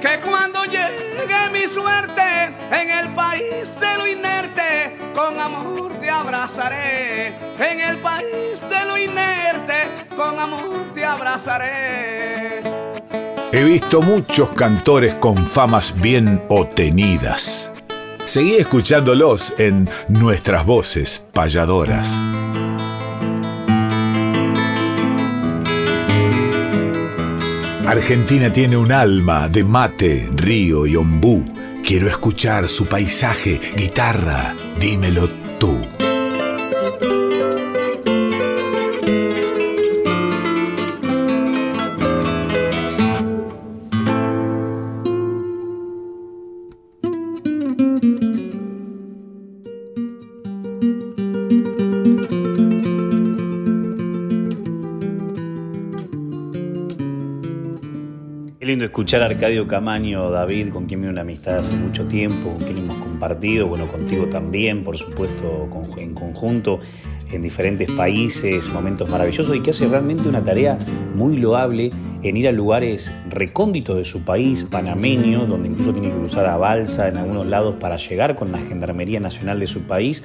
[0.00, 2.22] que cuando llegue mi suerte
[2.70, 8.96] en el país de lo inerte, con amor te abrazaré, en el país de lo
[8.96, 12.62] inerte, con amor te abrazaré.
[13.50, 17.72] He visto muchos cantores con famas bien obtenidas.
[18.28, 22.20] Seguí escuchándolos en Nuestras Voces Payadoras.
[27.86, 31.42] Argentina tiene un alma de mate, río y ombú.
[31.82, 35.26] Quiero escuchar su paisaje, guitarra, dímelo
[35.58, 35.97] tú.
[59.08, 62.76] Escuchar a Arcadio Camaño, David, con quien me una amistad hace mucho tiempo, con quien
[62.76, 65.66] hemos compartido, bueno, contigo también, por supuesto,
[65.96, 66.78] en conjunto,
[67.32, 70.78] en diferentes países, momentos maravillosos y que hace realmente una tarea
[71.14, 71.90] muy loable
[72.22, 76.58] en ir a lugares recónditos de su país, panameño, donde incluso tiene que cruzar a
[76.58, 80.22] balsa en algunos lados para llegar con la Gendarmería Nacional de su país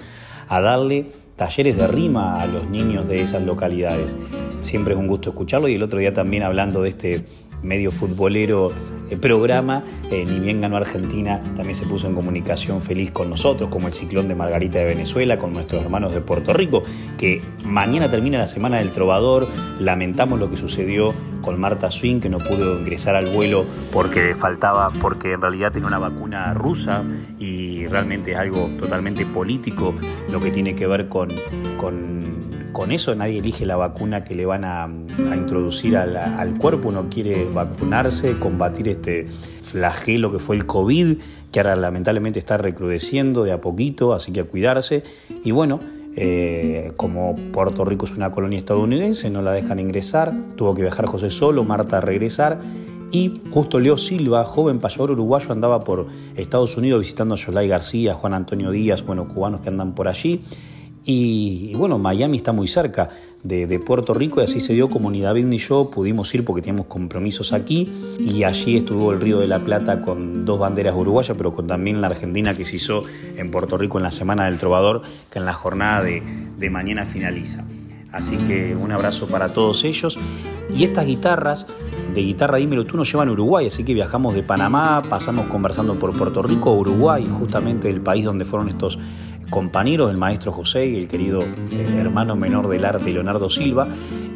[0.50, 1.06] a darle
[1.38, 4.18] talleres de rima a los niños de esas localidades.
[4.60, 7.24] Siempre es un gusto escucharlo y el otro día también hablando de este
[7.64, 8.72] medio futbolero
[9.10, 13.70] eh, programa, eh, ni bien ganó Argentina, también se puso en comunicación feliz con nosotros,
[13.70, 16.84] como el ciclón de Margarita de Venezuela, con nuestros hermanos de Puerto Rico,
[17.18, 19.48] que mañana termina la Semana del Trovador,
[19.80, 24.92] lamentamos lo que sucedió con Marta Swing, que no pudo ingresar al vuelo porque faltaba,
[25.02, 27.04] porque en realidad tiene una vacuna rusa
[27.38, 29.94] y realmente es algo totalmente político
[30.32, 31.30] lo que tiene que ver con,
[31.78, 32.23] con
[32.74, 34.90] con eso nadie elige la vacuna que le van a,
[35.34, 41.18] introducir al, cuerpo, uno quiere vacunarse, combatir este flagelo que fue el COVID,
[41.52, 45.04] que ahora lamentablemente está recrudeciendo de a poquito, así que a cuidarse.
[45.44, 45.80] Y bueno,
[46.16, 51.06] eh, como Puerto Rico es una colonia estadounidense, no la dejan ingresar, tuvo que viajar
[51.06, 52.60] José Solo, Marta regresar.
[53.12, 58.16] Y justo Leo Silva, joven payador uruguayo, andaba por Estados Unidos visitando a Yolay García,
[58.16, 60.44] Juan Antonio Díaz, bueno, cubanos que andan por allí.
[61.06, 63.10] Y, bueno, Miami está muy cerca
[63.44, 66.62] de, Puerto Rico y así se dio como ni David ni yo pudimos ir porque
[66.62, 71.36] teníamos compromisos aquí y allí estuvo el Río de la Plata con dos banderas uruguayas,
[71.38, 73.04] pero con también la Argentina que se hizo
[73.36, 77.66] en Puerto Rico en la Semana del Trovador, que en la jornada de, mañana finaliza.
[78.14, 80.18] Así que un abrazo para todos ellos.
[80.74, 81.68] Y estas guitarras
[82.14, 86.00] de guitarra Dímelo tú nos llevan a Uruguay, así que viajamos de Panamá, pasamos conversando
[86.00, 88.98] por Puerto Rico Uruguay, justamente el país donde fueron estos
[89.54, 93.88] compañeros del maestro José y el querido eh, hermano menor del arte Leonardo Silva.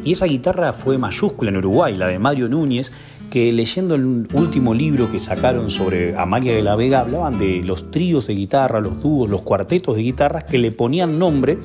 [0.04, 2.92] Y esa guitarra fue mayúscula en Uruguay, la de Mario Núñez,
[3.32, 7.90] que leyendo el último libro que sacaron sobre Amalia de la Vega hablaban de los
[7.90, 11.58] tríos de guitarra, los dúos, los cuartetos de guitarras que le ponían nombre,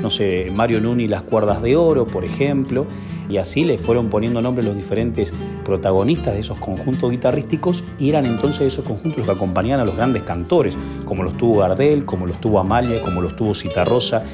[0.00, 2.86] no sé, Mario Núñez las cuerdas de oro, por ejemplo,
[3.28, 5.32] y así le fueron poniendo nombre los diferentes
[5.64, 9.96] protagonistas de esos conjuntos guitarrísticos y eran entonces esos conjuntos los que acompañaban a los
[9.96, 14.24] grandes cantores, como los tuvo Gardel, como los tuvo Amalia, como los tuvo Citarrosa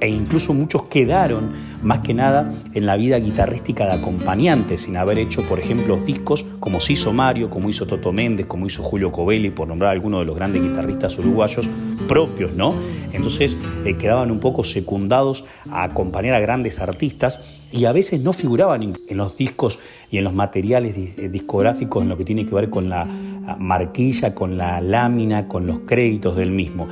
[0.00, 1.50] e incluso muchos quedaron
[1.82, 6.44] más que nada en la vida guitarrística de acompañantes, sin haber hecho, por ejemplo, discos
[6.60, 10.20] como se hizo Mario, como hizo Toto Méndez, como hizo Julio Covelli, por nombrar algunos
[10.20, 11.68] de los grandes guitarristas uruguayos
[12.08, 12.74] propios, ¿no?
[13.12, 17.40] Entonces eh, quedaban un poco secundados a acompañar a grandes artistas
[17.72, 19.78] y a veces no figuraban en los discos
[20.10, 23.56] y en los materiales eh, discográficos en lo que tiene que ver con la ah,
[23.58, 26.88] marquilla, con la lámina, con los créditos del mismo.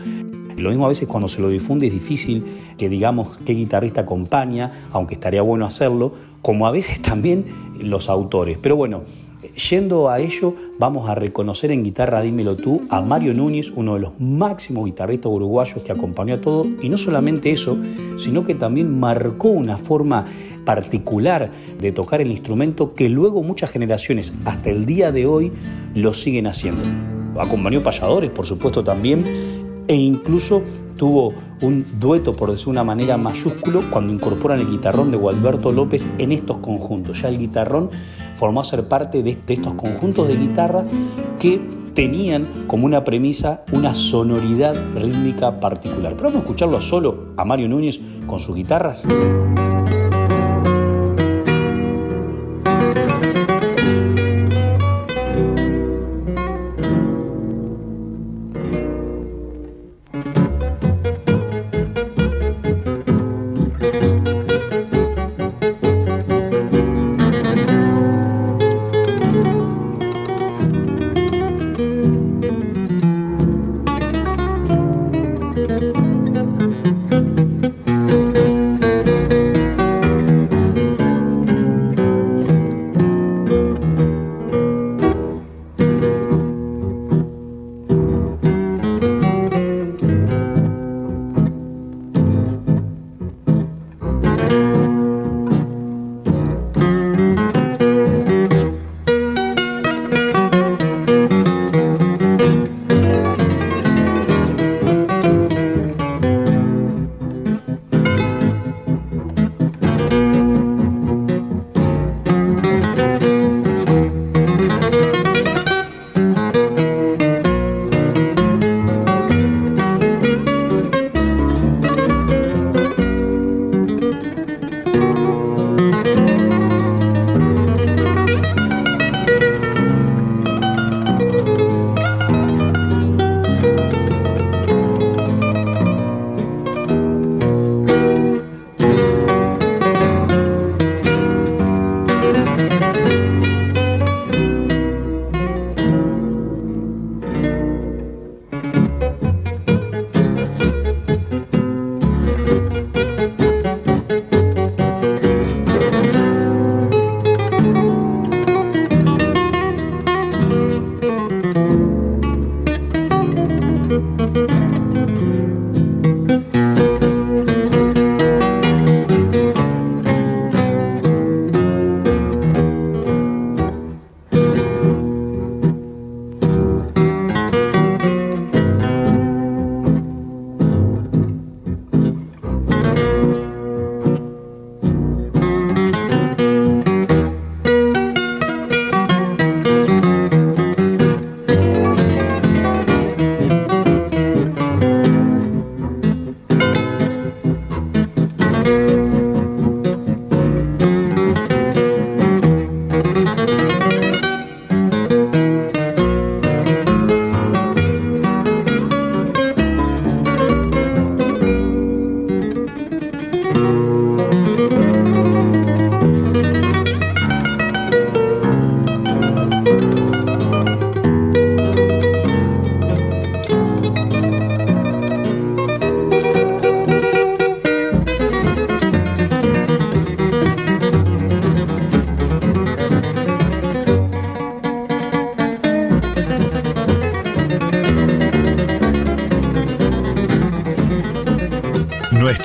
[0.57, 2.45] Lo mismo a veces cuando se lo difunde es difícil
[2.79, 7.45] que digamos qué guitarrista acompaña, aunque estaría bueno hacerlo, como a veces también
[7.79, 8.59] los autores.
[8.61, 9.03] Pero bueno,
[9.71, 14.01] yendo a ello, vamos a reconocer en guitarra Dímelo tú a Mario Núñez, uno de
[14.01, 17.77] los máximos guitarristas uruguayos que acompañó a todo, y no solamente eso,
[18.17, 20.25] sino que también marcó una forma
[20.65, 25.53] particular de tocar el instrumento que luego muchas generaciones hasta el día de hoy
[25.95, 26.83] lo siguen haciendo.
[27.39, 29.54] Acompañó payadores, por supuesto, también,
[29.87, 30.63] e incluso
[30.97, 36.07] tuvo un dueto, por decir una manera, mayúsculo cuando incorporan el guitarrón de Gualberto López
[36.19, 37.23] en estos conjuntos.
[37.23, 37.91] Ya el guitarrón
[38.35, 40.85] formó a ser parte de, estos conjuntos de guitarra
[41.39, 41.61] que
[41.95, 46.13] tenían como una premisa una sonoridad rítmica particular.
[46.13, 49.05] Pero vamos a escucharlo solo a Mario Núñez con sus guitarras.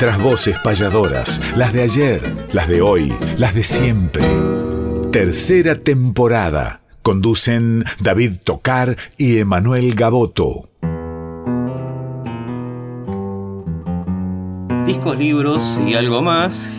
[0.01, 2.21] Nuestras voces payadoras, las de ayer,
[2.53, 4.23] las de hoy, las de siempre.
[5.11, 6.79] Tercera temporada.
[7.01, 10.69] Conducen David Tocar y Emanuel Gaboto.
[14.85, 16.71] Discos, libros y algo más.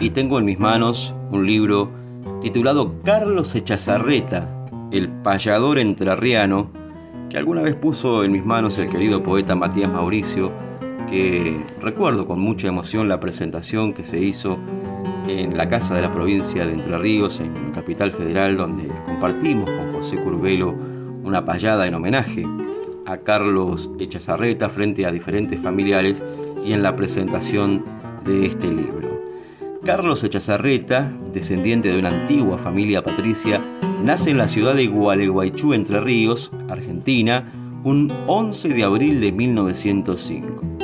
[0.00, 1.90] Y tengo en mis manos un libro
[2.40, 4.48] titulado Carlos Echazarreta,
[4.90, 6.70] el payador entrerriano,
[7.28, 10.63] que alguna vez puso en mis manos el querido poeta Matías Mauricio,
[11.08, 14.58] que recuerdo con mucha emoción la presentación que se hizo
[15.26, 19.92] en la Casa de la Provincia de Entre Ríos, en Capital Federal, donde compartimos con
[19.92, 20.74] José Curbelo
[21.22, 22.46] una payada en homenaje
[23.06, 26.24] a Carlos Echazarreta frente a diferentes familiares
[26.64, 27.84] y en la presentación
[28.24, 29.22] de este libro.
[29.84, 33.60] Carlos Echazarreta, descendiente de una antigua familia patricia,
[34.02, 37.52] nace en la ciudad de Gualeguaychú, Entre Ríos, Argentina,
[37.84, 40.83] un 11 de abril de 1905.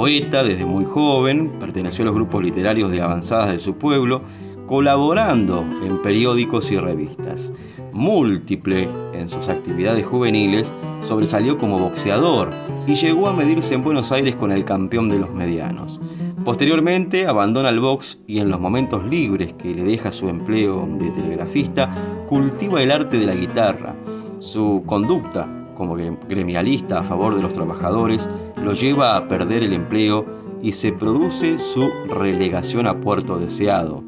[0.00, 4.22] Poeta desde muy joven, perteneció a los grupos literarios de avanzadas de su pueblo,
[4.66, 7.52] colaborando en periódicos y revistas.
[7.92, 10.72] Múltiple en sus actividades juveniles,
[11.02, 12.48] sobresalió como boxeador
[12.86, 16.00] y llegó a medirse en Buenos Aires con el campeón de los medianos.
[16.46, 21.10] Posteriormente abandona el box y en los momentos libres que le deja su empleo de
[21.10, 23.94] telegrafista, cultiva el arte de la guitarra.
[24.38, 25.46] Su conducta
[25.80, 28.28] como gremialista a favor de los trabajadores
[28.62, 30.26] lo lleva a perder el empleo
[30.62, 34.02] y se produce su relegación a Puerto Deseado.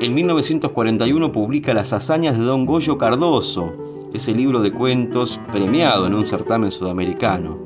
[0.00, 3.72] En 1941 publica Las hazañas de Don Goyo Cardoso,
[4.12, 7.58] ese libro de cuentos premiado en un certamen sudamericano.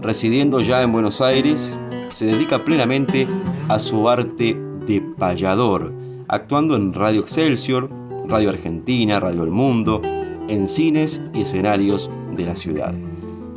[0.00, 1.78] Residiendo ya en Buenos Aires,
[2.08, 3.26] se dedica plenamente
[3.68, 5.92] a su arte de payador,
[6.28, 7.90] actuando en Radio Excelsior,
[8.26, 10.00] Radio Argentina, Radio El Mundo,
[10.48, 12.94] en cines y escenarios de la ciudad.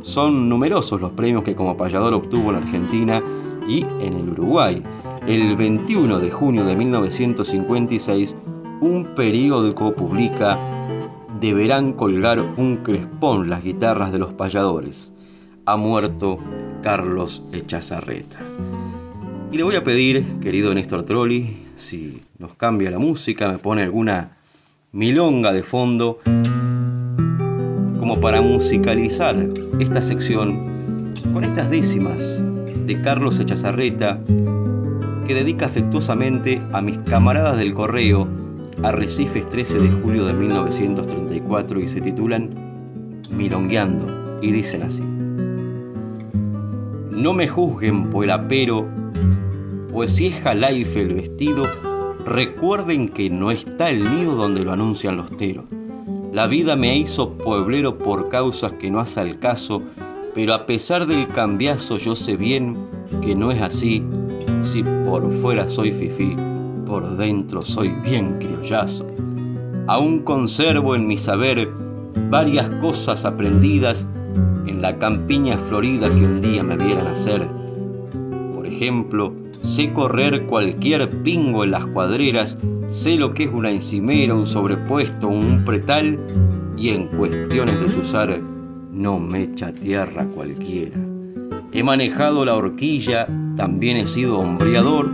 [0.06, 3.20] Son numerosos los premios que como payador obtuvo en Argentina
[3.68, 4.80] y en el Uruguay.
[5.26, 8.36] El 21 de junio de 1956,
[8.82, 10.60] un periódico publica
[11.40, 15.12] Deberán colgar un crespón las guitarras de los payadores.
[15.64, 16.38] Ha muerto
[16.84, 18.38] Carlos Echazarreta.
[19.50, 23.82] Y le voy a pedir, querido Néstor Trolli, si nos cambia la música, me pone
[23.82, 24.36] alguna
[24.92, 26.20] milonga de fondo,
[28.06, 29.34] como para musicalizar
[29.80, 32.40] esta sección con estas décimas
[32.86, 34.20] de Carlos Echazarreta,
[35.26, 38.28] que dedica afectuosamente a mis camaradas del correo
[38.84, 42.50] Arrecifes 13 de julio de 1934 y se titulan
[43.32, 45.02] Milongueando y dicen así.
[47.10, 48.86] No me juzguen por el apero,
[49.92, 51.64] pues si es jalaife el vestido,
[52.24, 55.64] recuerden que no está el nido donde lo anuncian los teros.
[56.36, 59.80] La vida me hizo pueblero por causas que no hace al caso,
[60.34, 62.76] pero a pesar del cambiazo yo sé bien
[63.22, 64.04] que no es así.
[64.62, 66.36] Si por fuera soy fifí,
[66.84, 69.06] por dentro soy bien criollazo.
[69.86, 71.70] Aún conservo en mi saber
[72.28, 74.06] varias cosas aprendidas
[74.66, 77.48] en la campiña florida que un día me vieran hacer.
[78.54, 79.32] Por ejemplo,
[79.62, 85.28] sé correr cualquier pingo en las cuadreras, sé lo que es una encimera, un sobrepuesto,
[85.28, 86.18] un pretal,
[86.76, 88.40] y en cuestiones de tuzar
[88.92, 90.98] no me echa tierra cualquiera.
[91.72, 93.26] He manejado la horquilla,
[93.56, 95.10] también he sido hombreador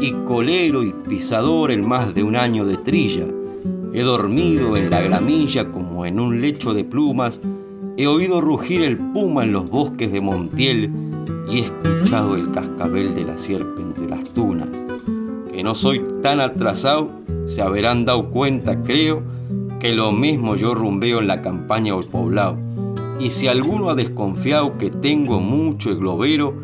[0.00, 3.26] y colero y pisador en más de un año de trilla.
[3.92, 7.40] He dormido en la gramilla como en un lecho de plumas
[8.00, 10.90] He oído rugir el puma en los bosques de Montiel
[11.50, 14.68] y he escuchado el cascabel de la sierpe entre las tunas.
[15.52, 17.10] Que no soy tan atrasado,
[17.46, 19.22] se habrán dado cuenta, creo,
[19.80, 22.56] que lo mismo yo rumbeo en la campaña o el poblado.
[23.18, 26.54] Y si alguno ha desconfiado que tengo mucho el globero,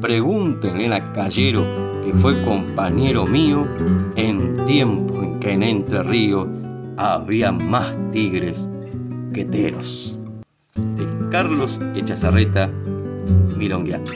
[0.00, 1.64] pregúntenle a Callero,
[2.04, 3.66] que fue compañero mío
[4.14, 6.46] en tiempo en que en Entre Ríos
[6.96, 8.70] había más tigres
[9.34, 10.18] que teros
[10.74, 12.70] de Carlos Echazarreta
[13.56, 14.12] Milongueando.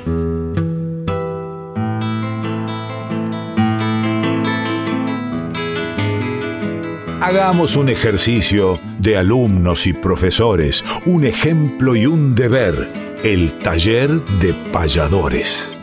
[7.23, 12.75] Hagamos un ejercicio de alumnos y profesores, un ejemplo y un deber,
[13.23, 14.11] el taller
[14.41, 15.80] de payadores.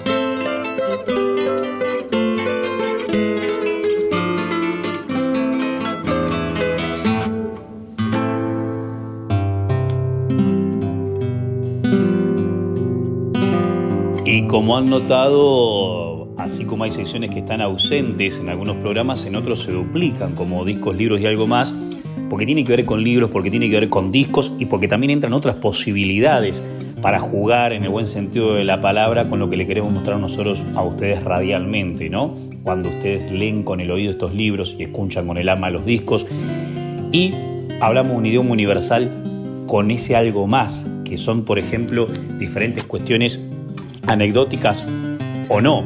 [14.77, 19.71] Han notado, así como hay secciones que están ausentes en algunos programas, en otros se
[19.71, 21.73] duplican, como discos, libros y algo más,
[22.29, 25.11] porque tiene que ver con libros, porque tiene que ver con discos y porque también
[25.11, 26.63] entran otras posibilidades
[27.01, 30.19] para jugar en el buen sentido de la palabra con lo que le queremos mostrar
[30.19, 32.35] nosotros a ustedes radialmente, ¿no?
[32.63, 36.27] Cuando ustedes leen con el oído estos libros y escuchan con el alma los discos
[37.11, 37.33] y
[37.79, 39.11] hablamos un idioma universal
[39.65, 42.07] con ese algo más, que son, por ejemplo,
[42.37, 43.39] diferentes cuestiones
[44.07, 44.85] anecdóticas
[45.49, 45.83] o no.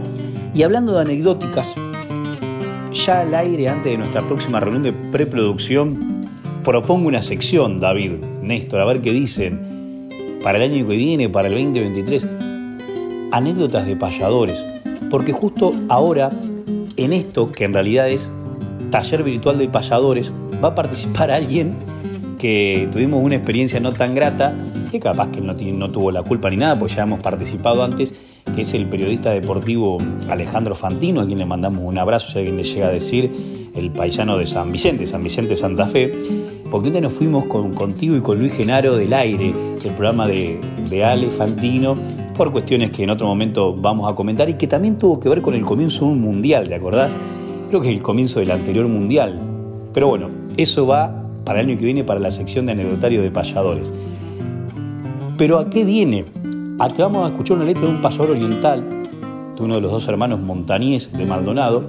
[0.53, 1.73] Y hablando de anecdóticas,
[2.93, 6.27] ya al aire antes de nuestra próxima reunión de preproducción,
[6.63, 8.11] propongo una sección, David,
[8.41, 10.09] Néstor, a ver qué dicen
[10.43, 12.27] para el año que viene, para el 2023,
[13.31, 14.63] anécdotas de payadores.
[15.09, 16.31] Porque justo ahora,
[16.97, 18.29] en esto que en realidad es
[18.91, 20.31] taller virtual de payadores,
[20.63, 21.75] va a participar alguien
[22.39, 24.53] que tuvimos una experiencia no tan grata,
[24.91, 25.55] que capaz que no,
[25.91, 28.13] tuvo la culpa ni nada, pues ya hemos participado antes,
[28.53, 29.97] que es el periodista deportivo
[30.29, 33.91] Alejandro Fantino, a quien le mandamos un abrazo, si alguien le llega a decir, el
[33.91, 36.13] paisano de San Vicente, San Vicente Santa Fe,
[36.69, 40.27] porque un día nos fuimos con, contigo y con Luis Genaro del aire, el programa
[40.27, 41.95] de, de Ale Fantino,
[42.35, 45.41] por cuestiones que en otro momento vamos a comentar y que también tuvo que ver
[45.41, 47.15] con el comienzo de un mundial, ¿te acordás?
[47.69, 49.39] Creo que es el comienzo del anterior mundial.
[49.93, 53.31] Pero bueno, eso va para el año que viene para la sección de anecdotario de
[53.31, 53.91] payadores.
[55.37, 56.25] Pero ¿a qué viene?
[56.79, 58.83] A que vamos a escuchar una letra de un payador oriental,
[59.55, 61.83] de uno de los dos hermanos montañés de Maldonado,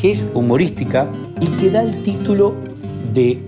[0.00, 1.10] que es humorística
[1.40, 2.54] y que da el título
[3.12, 3.38] de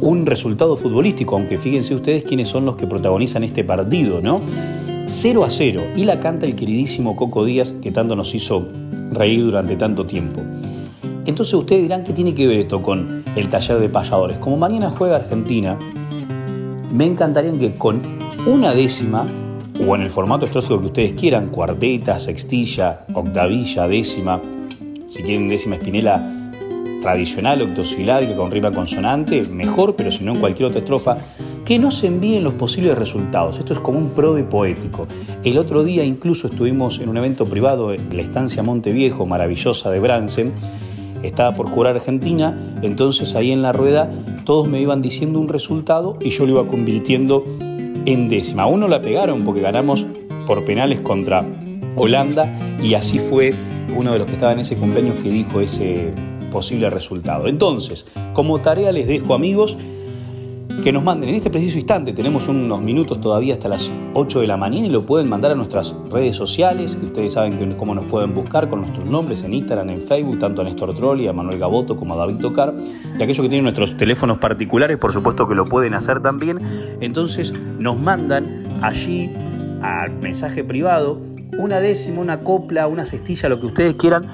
[0.00, 4.40] un resultado futbolístico, aunque fíjense ustedes quiénes son los que protagonizan este partido, ¿no?
[5.06, 8.68] 0 a 0, y la canta el queridísimo Coco Díaz, que tanto nos hizo
[9.10, 10.40] reír durante tanto tiempo.
[11.26, 14.38] Entonces ustedes dirán qué tiene que ver esto con el taller de payadores.
[14.38, 15.78] Como mañana juega Argentina,
[16.92, 19.26] me encantaría que con una décima,
[19.86, 24.40] o en el formato estrófico que ustedes quieran, cuarteta, sextilla, octavilla, décima,
[25.06, 26.52] si quieren décima espinela
[27.02, 31.18] tradicional, octosilábica con rima consonante, mejor, pero si no en cualquier otra estrofa,
[31.64, 33.58] que no se envíen los posibles resultados.
[33.58, 35.06] Esto es como un pro de poético.
[35.44, 40.00] El otro día incluso estuvimos en un evento privado en la estancia Monteviejo, maravillosa de
[40.00, 40.52] Bransen,
[41.22, 44.10] estaba por jugar Argentina, entonces ahí en la rueda
[44.44, 47.44] todos me iban diciendo un resultado y yo lo iba convirtiendo
[48.06, 48.66] en décima.
[48.66, 50.06] Uno la pegaron porque ganamos
[50.46, 51.44] por penales contra
[51.96, 53.54] Holanda y así fue
[53.96, 56.10] uno de los que estaba en ese cumpleaños que dijo ese
[56.50, 57.46] posible resultado.
[57.46, 59.76] Entonces, como tarea les dejo amigos
[60.82, 61.28] que nos manden.
[61.28, 64.90] En este preciso instante, tenemos unos minutos todavía hasta las 8 de la mañana y
[64.90, 68.80] lo pueden mandar a nuestras redes sociales, que ustedes saben cómo nos pueden buscar con
[68.80, 72.16] nuestros nombres en Instagram, en Facebook, tanto a Néstor Trolli, a Manuel Gaboto como a
[72.16, 72.74] David Tocar,
[73.18, 76.58] y aquellos que tienen nuestros teléfonos particulares, por supuesto que lo pueden hacer también,
[77.00, 79.30] entonces nos mandan allí
[79.82, 81.20] al mensaje privado
[81.58, 84.26] una décima, una copla, una cestilla, lo que ustedes quieran,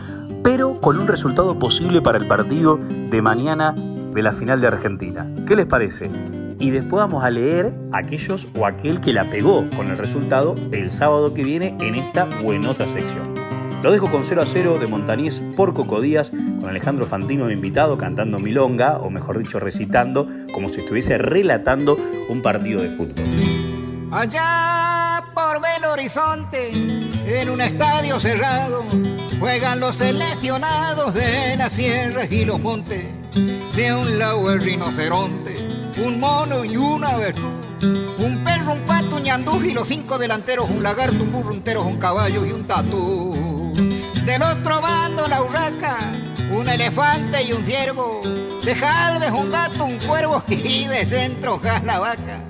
[0.43, 2.79] pero con un resultado posible para el partido
[3.11, 3.75] de mañana
[4.17, 5.31] de la final de Argentina.
[5.47, 6.11] ¿Qué les parece?
[6.59, 10.91] Y después vamos a leer aquellos o aquel que la pegó con el resultado el
[10.91, 13.35] sábado que viene en esta buenota sección.
[13.83, 18.39] Lo dejo con 0 a 0 de Montañés por Cocodías, con Alejandro Fantino invitado cantando
[18.39, 21.99] milonga, o mejor dicho, recitando, como si estuviese relatando
[22.31, 23.27] un partido de fútbol.
[24.13, 28.83] Allá por Belo Horizonte, en un estadio cerrado,
[29.39, 33.05] juegan los seleccionados de las sierras y los montes
[33.37, 37.53] de un lado el rinoceronte, un mono y un avestruz,
[38.19, 41.83] un perro, un pato, un ñandú y los cinco delanteros, un lagarto, un burro entero,
[41.85, 43.75] un caballo y un tatú.
[44.25, 46.13] Del otro bando la urraca,
[46.51, 48.21] un elefante y un ciervo,
[48.65, 52.41] de jalves un gato, un cuervo y de centro la vaca.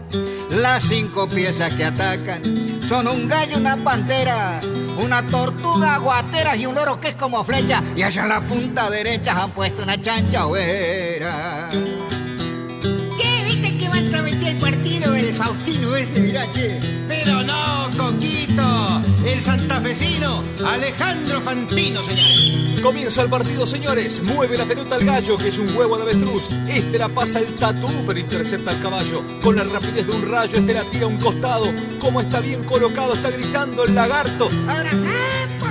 [0.50, 4.60] Las cinco piezas que atacan son un gallo, una pantera,
[5.02, 7.82] una tortuga guatera y un loro que es como flecha.
[7.96, 11.68] Y allá en la punta derecha han puesto una chancha oera.
[11.70, 16.78] Che, ¿viste que va a transmitir el partido el Faustino ese, mirá, che?
[17.08, 18.95] Pero no, Coquito,
[19.26, 22.80] el santafesino Alejandro Fantino, señores.
[22.80, 24.22] Comienza el partido, señores.
[24.22, 26.48] Mueve la pelota al gallo, que es un huevo de avestruz.
[26.68, 29.22] Este la pasa el tatú, pero intercepta al caballo.
[29.42, 31.66] Con la rapidez de un rayo, este la tira a un costado.
[31.98, 34.48] Como está bien colocado, está gritando el lagarto.
[34.68, 34.90] Ahora,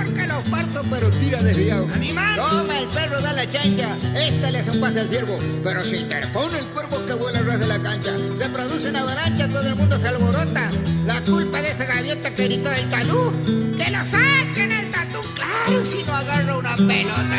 [0.06, 1.88] porque los parto, pero tira desviado.
[1.92, 2.36] ¡Animal!
[2.36, 3.96] Toma el perro, da la chancha.
[4.14, 5.38] Esta le hace un pase al ciervo.
[5.64, 8.12] Pero se interpone el cuervo que vuela al ras de la cancha.
[8.38, 10.70] Se produce una avalancha, todo el mundo se alborota.
[11.04, 13.32] La culpa de esa gaviota que gritó del talú.
[13.76, 15.20] ¡Que lo saquen el tatú!
[15.34, 15.84] ¡Claro!
[15.84, 17.36] Si no agarra una pelota.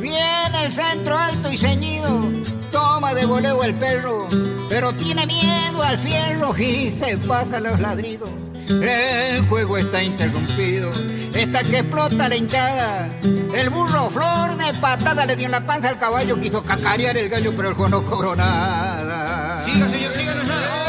[0.00, 2.30] Viene el centro alto y ceñido.
[2.72, 4.28] Toma de voleo el perro.
[4.68, 8.47] Pero tiene miedo al fierro y se pasa los ladridos.
[8.68, 10.90] El juego está interrumpido,
[11.34, 13.08] está que explota la hinchada.
[13.54, 17.30] El burro flor de patada le dio en la panza al caballo, quiso cacarear el
[17.30, 19.64] gallo, pero el juego no cobró nada.
[19.64, 20.88] Siga, señor, siga, no nada.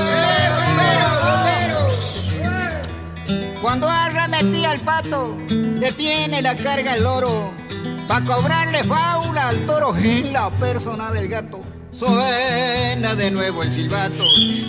[3.61, 7.53] Cuando arremetía al pato, detiene la carga el loro,
[8.09, 11.61] para cobrarle faula al toro en la persona del gato.
[11.93, 14.23] Suena de nuevo el silbato,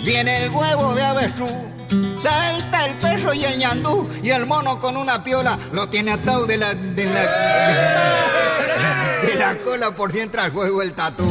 [0.05, 4.95] viene el huevo de avestruz Salta el perro y el ñandú y el mono con
[4.95, 7.21] una piola lo tiene atado de la de la
[9.21, 11.27] de la cola por si entra al juego el tatú.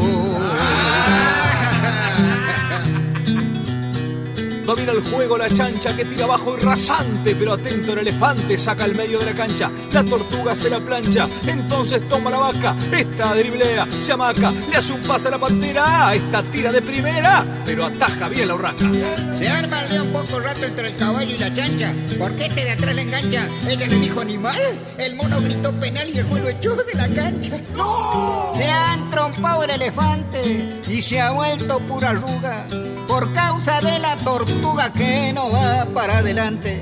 [4.71, 8.85] Domina el juego la chancha que tira abajo y rasante, pero atento el elefante saca
[8.85, 9.69] al medio de la cancha.
[9.91, 12.77] La tortuga se la plancha, entonces toma la vaca.
[12.93, 16.15] Esta driblea, se amaca, le hace un pase a la pantera.
[16.15, 18.89] Esta tira de primera, pero ataja bien la urraca.
[19.37, 21.93] Se arma el león poco rato entre el caballo y la chancha.
[22.17, 23.49] ¿Por qué este de atrás le engancha?
[23.69, 24.61] Ella le dijo animal.
[24.99, 27.59] El mono gritó penal y el juego echó de la cancha.
[27.75, 28.53] ¡No!
[28.55, 32.69] Se ha entrompado el elefante y se ha vuelto pura arruga
[33.11, 36.81] por causa de la tortuga que no va para adelante.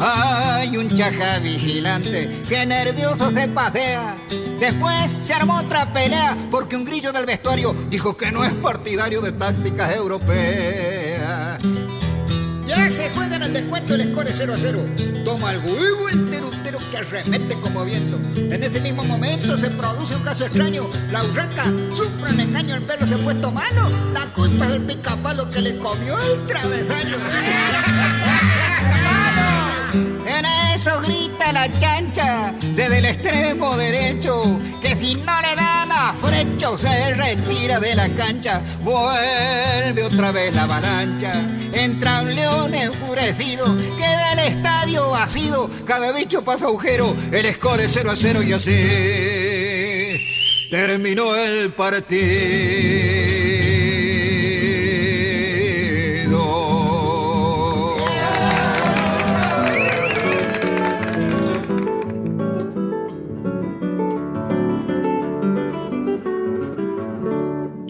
[0.00, 4.16] Hay un chaja vigilante que nervioso se pasea.
[4.58, 9.20] Después se armó otra pelea porque un grillo del vestuario dijo que no es partidario
[9.20, 11.62] de tácticas europeas.
[12.66, 14.84] Ya se juega en el descuento el score 0 a 0.
[15.24, 16.57] Toma el huevo el terutero
[16.98, 18.18] que arremete como viento.
[18.36, 20.88] En ese mismo momento se produce un caso extraño.
[21.10, 23.90] La urraca sufre un engaño, el perro se ha puesto mano.
[24.12, 27.16] La culpa es el picapalo que le comió el travesaño.
[30.78, 36.78] Eso grita la chancha desde el extremo derecho que si no le dan a Frecho
[36.78, 38.62] se retira de la cancha.
[38.84, 41.32] Vuelve otra vez la avalancha.
[41.72, 45.68] Entra un león enfurecido, queda el estadio vacío.
[45.84, 48.78] Cada bicho pasa agujero, el score es 0 a 0 y así
[50.70, 53.27] terminó el partido.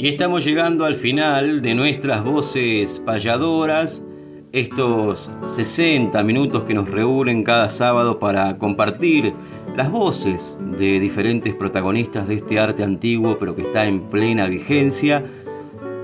[0.00, 4.04] Y estamos llegando al final de nuestras voces payadoras,
[4.52, 9.34] estos 60 minutos que nos reúnen cada sábado para compartir
[9.76, 15.24] las voces de diferentes protagonistas de este arte antiguo pero que está en plena vigencia.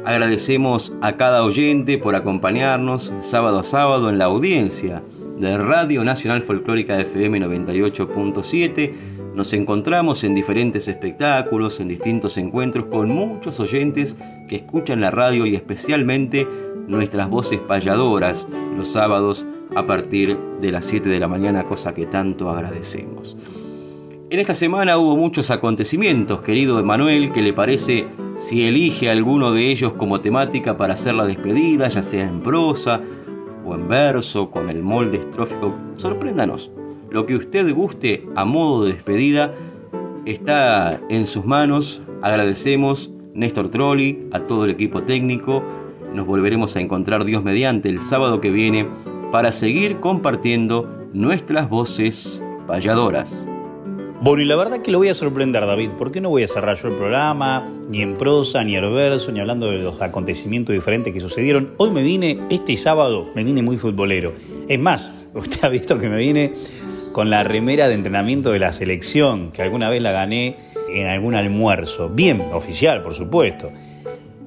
[0.04, 5.04] Agradecemos a cada oyente por acompañarnos sábado a sábado en la audiencia
[5.38, 13.10] de Radio Nacional Folclórica FM 98.7 nos encontramos en diferentes espectáculos, en distintos encuentros con
[13.10, 14.14] muchos oyentes
[14.48, 16.46] que escuchan la radio y especialmente
[16.86, 22.06] nuestras voces payadoras los sábados a partir de las 7 de la mañana, cosa que
[22.06, 23.36] tanto agradecemos.
[24.30, 28.06] En esta semana hubo muchos acontecimientos, querido Emanuel, que le parece
[28.36, 33.00] si elige alguno de ellos como temática para hacer la despedida, ya sea en prosa
[33.64, 36.70] o en verso, con el molde estrófico, sorpréndanos.
[37.14, 39.54] Lo que usted guste a modo de despedida
[40.26, 42.02] está en sus manos.
[42.22, 45.62] Agradecemos Néstor Trolli, a todo el equipo técnico.
[46.12, 48.88] Nos volveremos a encontrar Dios mediante el sábado que viene
[49.30, 53.46] para seguir compartiendo nuestras voces payadoras.
[54.20, 55.90] Bueno, y la verdad que lo voy a sorprender, David.
[55.90, 59.30] ¿Por qué no voy a cerrar yo el programa, ni en prosa, ni en verso,
[59.30, 61.74] ni hablando de los acontecimientos diferentes que sucedieron?
[61.76, 64.32] Hoy me vine, este sábado, me vine muy futbolero.
[64.66, 66.54] Es más, usted ha visto que me vine
[67.14, 70.56] con la remera de entrenamiento de la selección, que alguna vez la gané
[70.92, 72.08] en algún almuerzo.
[72.08, 73.70] Bien, oficial, por supuesto.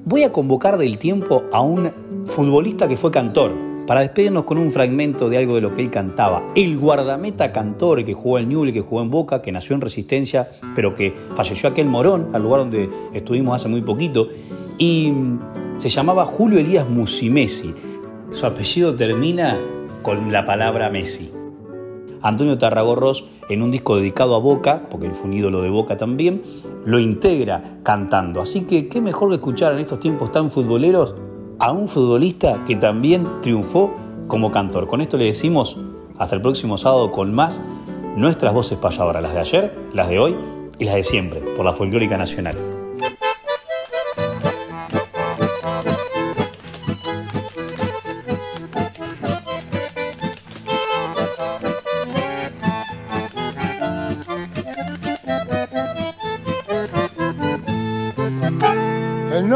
[0.04, 1.90] Voy a convocar del tiempo a un
[2.26, 3.52] futbolista que fue cantor,
[3.86, 6.52] para despedirnos con un fragmento de algo de lo que él cantaba.
[6.54, 10.50] El guardameta cantor que jugó en Newell, que jugó en Boca, que nació en Resistencia,
[10.74, 14.28] pero que falleció aquel Morón, al lugar donde estuvimos hace muy poquito,
[14.76, 15.10] y
[15.78, 17.72] se llamaba Julio Elías Musimesi.
[18.30, 19.58] Su apellido termina
[20.02, 21.37] con la palabra Messi.
[22.22, 25.96] Antonio Tarragorros, en un disco dedicado a Boca, porque él fue un ídolo de Boca
[25.96, 26.42] también,
[26.84, 28.40] lo integra cantando.
[28.40, 31.14] Así que qué mejor que escuchar en estos tiempos tan futboleros
[31.58, 33.94] a un futbolista que también triunfó
[34.26, 34.86] como cantor.
[34.86, 35.76] Con esto le decimos
[36.18, 37.60] hasta el próximo sábado con más
[38.16, 40.36] nuestras voces payadoras, las de ayer, las de hoy
[40.78, 42.77] y las de siempre, por la Folclórica Nacional.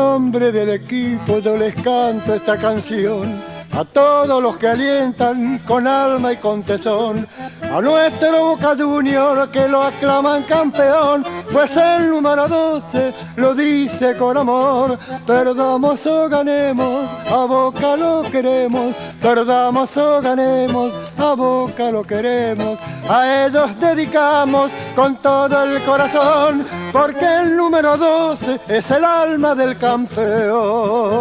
[0.03, 3.41] Nombre del equipo yo les canto esta canción.
[3.71, 7.27] A todos los que alientan con alma y con tesón,
[7.63, 14.37] a nuestro Boca Junior que lo aclaman campeón, pues el número 12 lo dice con
[14.37, 14.99] amor.
[15.27, 18.95] Perdamos o ganemos, a boca lo queremos.
[19.21, 22.79] Perdamos o ganemos, a boca lo queremos.
[23.09, 29.77] A ellos dedicamos con todo el corazón, porque el número 12 es el alma del
[29.77, 31.13] campeón.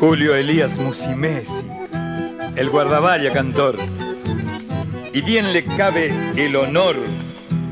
[0.00, 1.66] Julio Elías Musimesi,
[2.56, 3.76] el guardavaria cantor.
[5.12, 6.96] Y bien le cabe el honor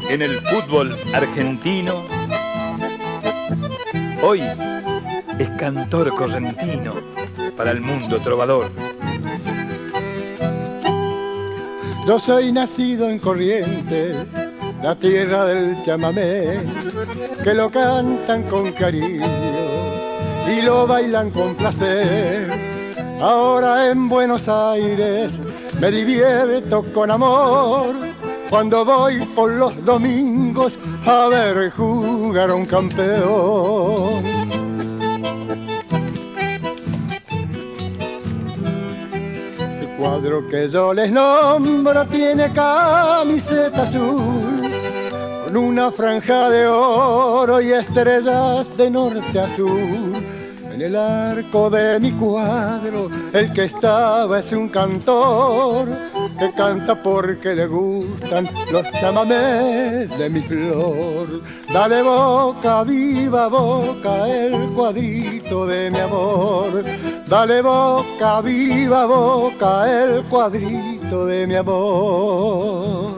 [0.09, 1.95] en el fútbol argentino.
[4.23, 4.43] Hoy
[5.39, 6.95] es cantor correntino
[7.57, 8.71] para el mundo trovador.
[12.07, 14.17] Yo soy nacido en Corrientes,
[14.83, 16.61] la tierra del chamamé,
[17.45, 19.27] que lo cantan con cariño
[20.51, 22.58] y lo bailan con placer.
[23.21, 25.41] Ahora en Buenos Aires
[25.81, 27.93] me divierto con amor
[28.49, 34.25] cuando voy por los domingos a ver jugar a un campeón.
[39.81, 44.71] El cuadro que yo les nombro tiene camiseta azul
[45.45, 50.38] con una franja de oro y estrellas de norte a sur.
[50.79, 55.89] En el arco de mi cuadro, el que estaba es un cantor
[56.39, 61.43] que canta porque le gustan los chamamés de mi flor.
[61.73, 66.85] Dale boca, viva boca, el cuadrito de mi amor.
[67.27, 73.18] Dale boca, viva boca, el cuadrito de mi amor.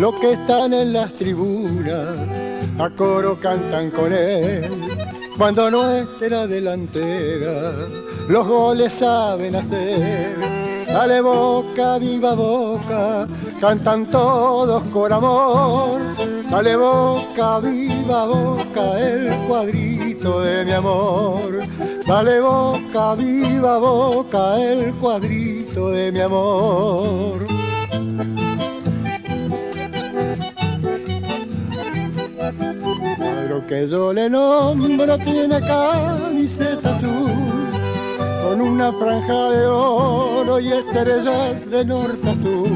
[0.00, 2.16] Los que están en las tribunas
[2.78, 4.64] a coro cantan con él.
[5.36, 7.70] Cuando nuestra delantera
[8.26, 10.38] los goles saben hacer.
[10.86, 13.28] Dale boca, viva boca,
[13.60, 16.00] cantan todos con amor.
[16.50, 21.60] Dale boca, viva boca, el cuadrito de mi amor.
[22.06, 27.59] Dale boca, viva boca, el cuadrito de mi amor.
[33.50, 37.32] Pero que yo le nombro tiene camiseta azul
[38.44, 42.68] con una franja de oro y estrellas de norte a sur.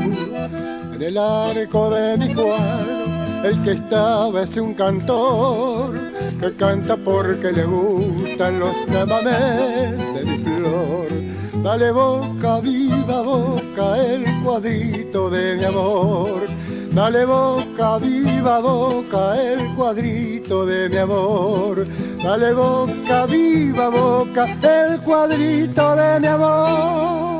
[0.94, 5.94] En el arco de mi cuadro, el que estaba es un cantor
[6.40, 11.06] que canta porque le gustan los chamamés de mi flor.
[11.62, 16.48] Dale boca, viva boca, el cuadrito de mi amor.
[16.94, 21.84] Dale boca, viva boca, el cuadrito de mi amor.
[22.22, 27.33] Dale boca, viva boca, el cuadrito de mi amor.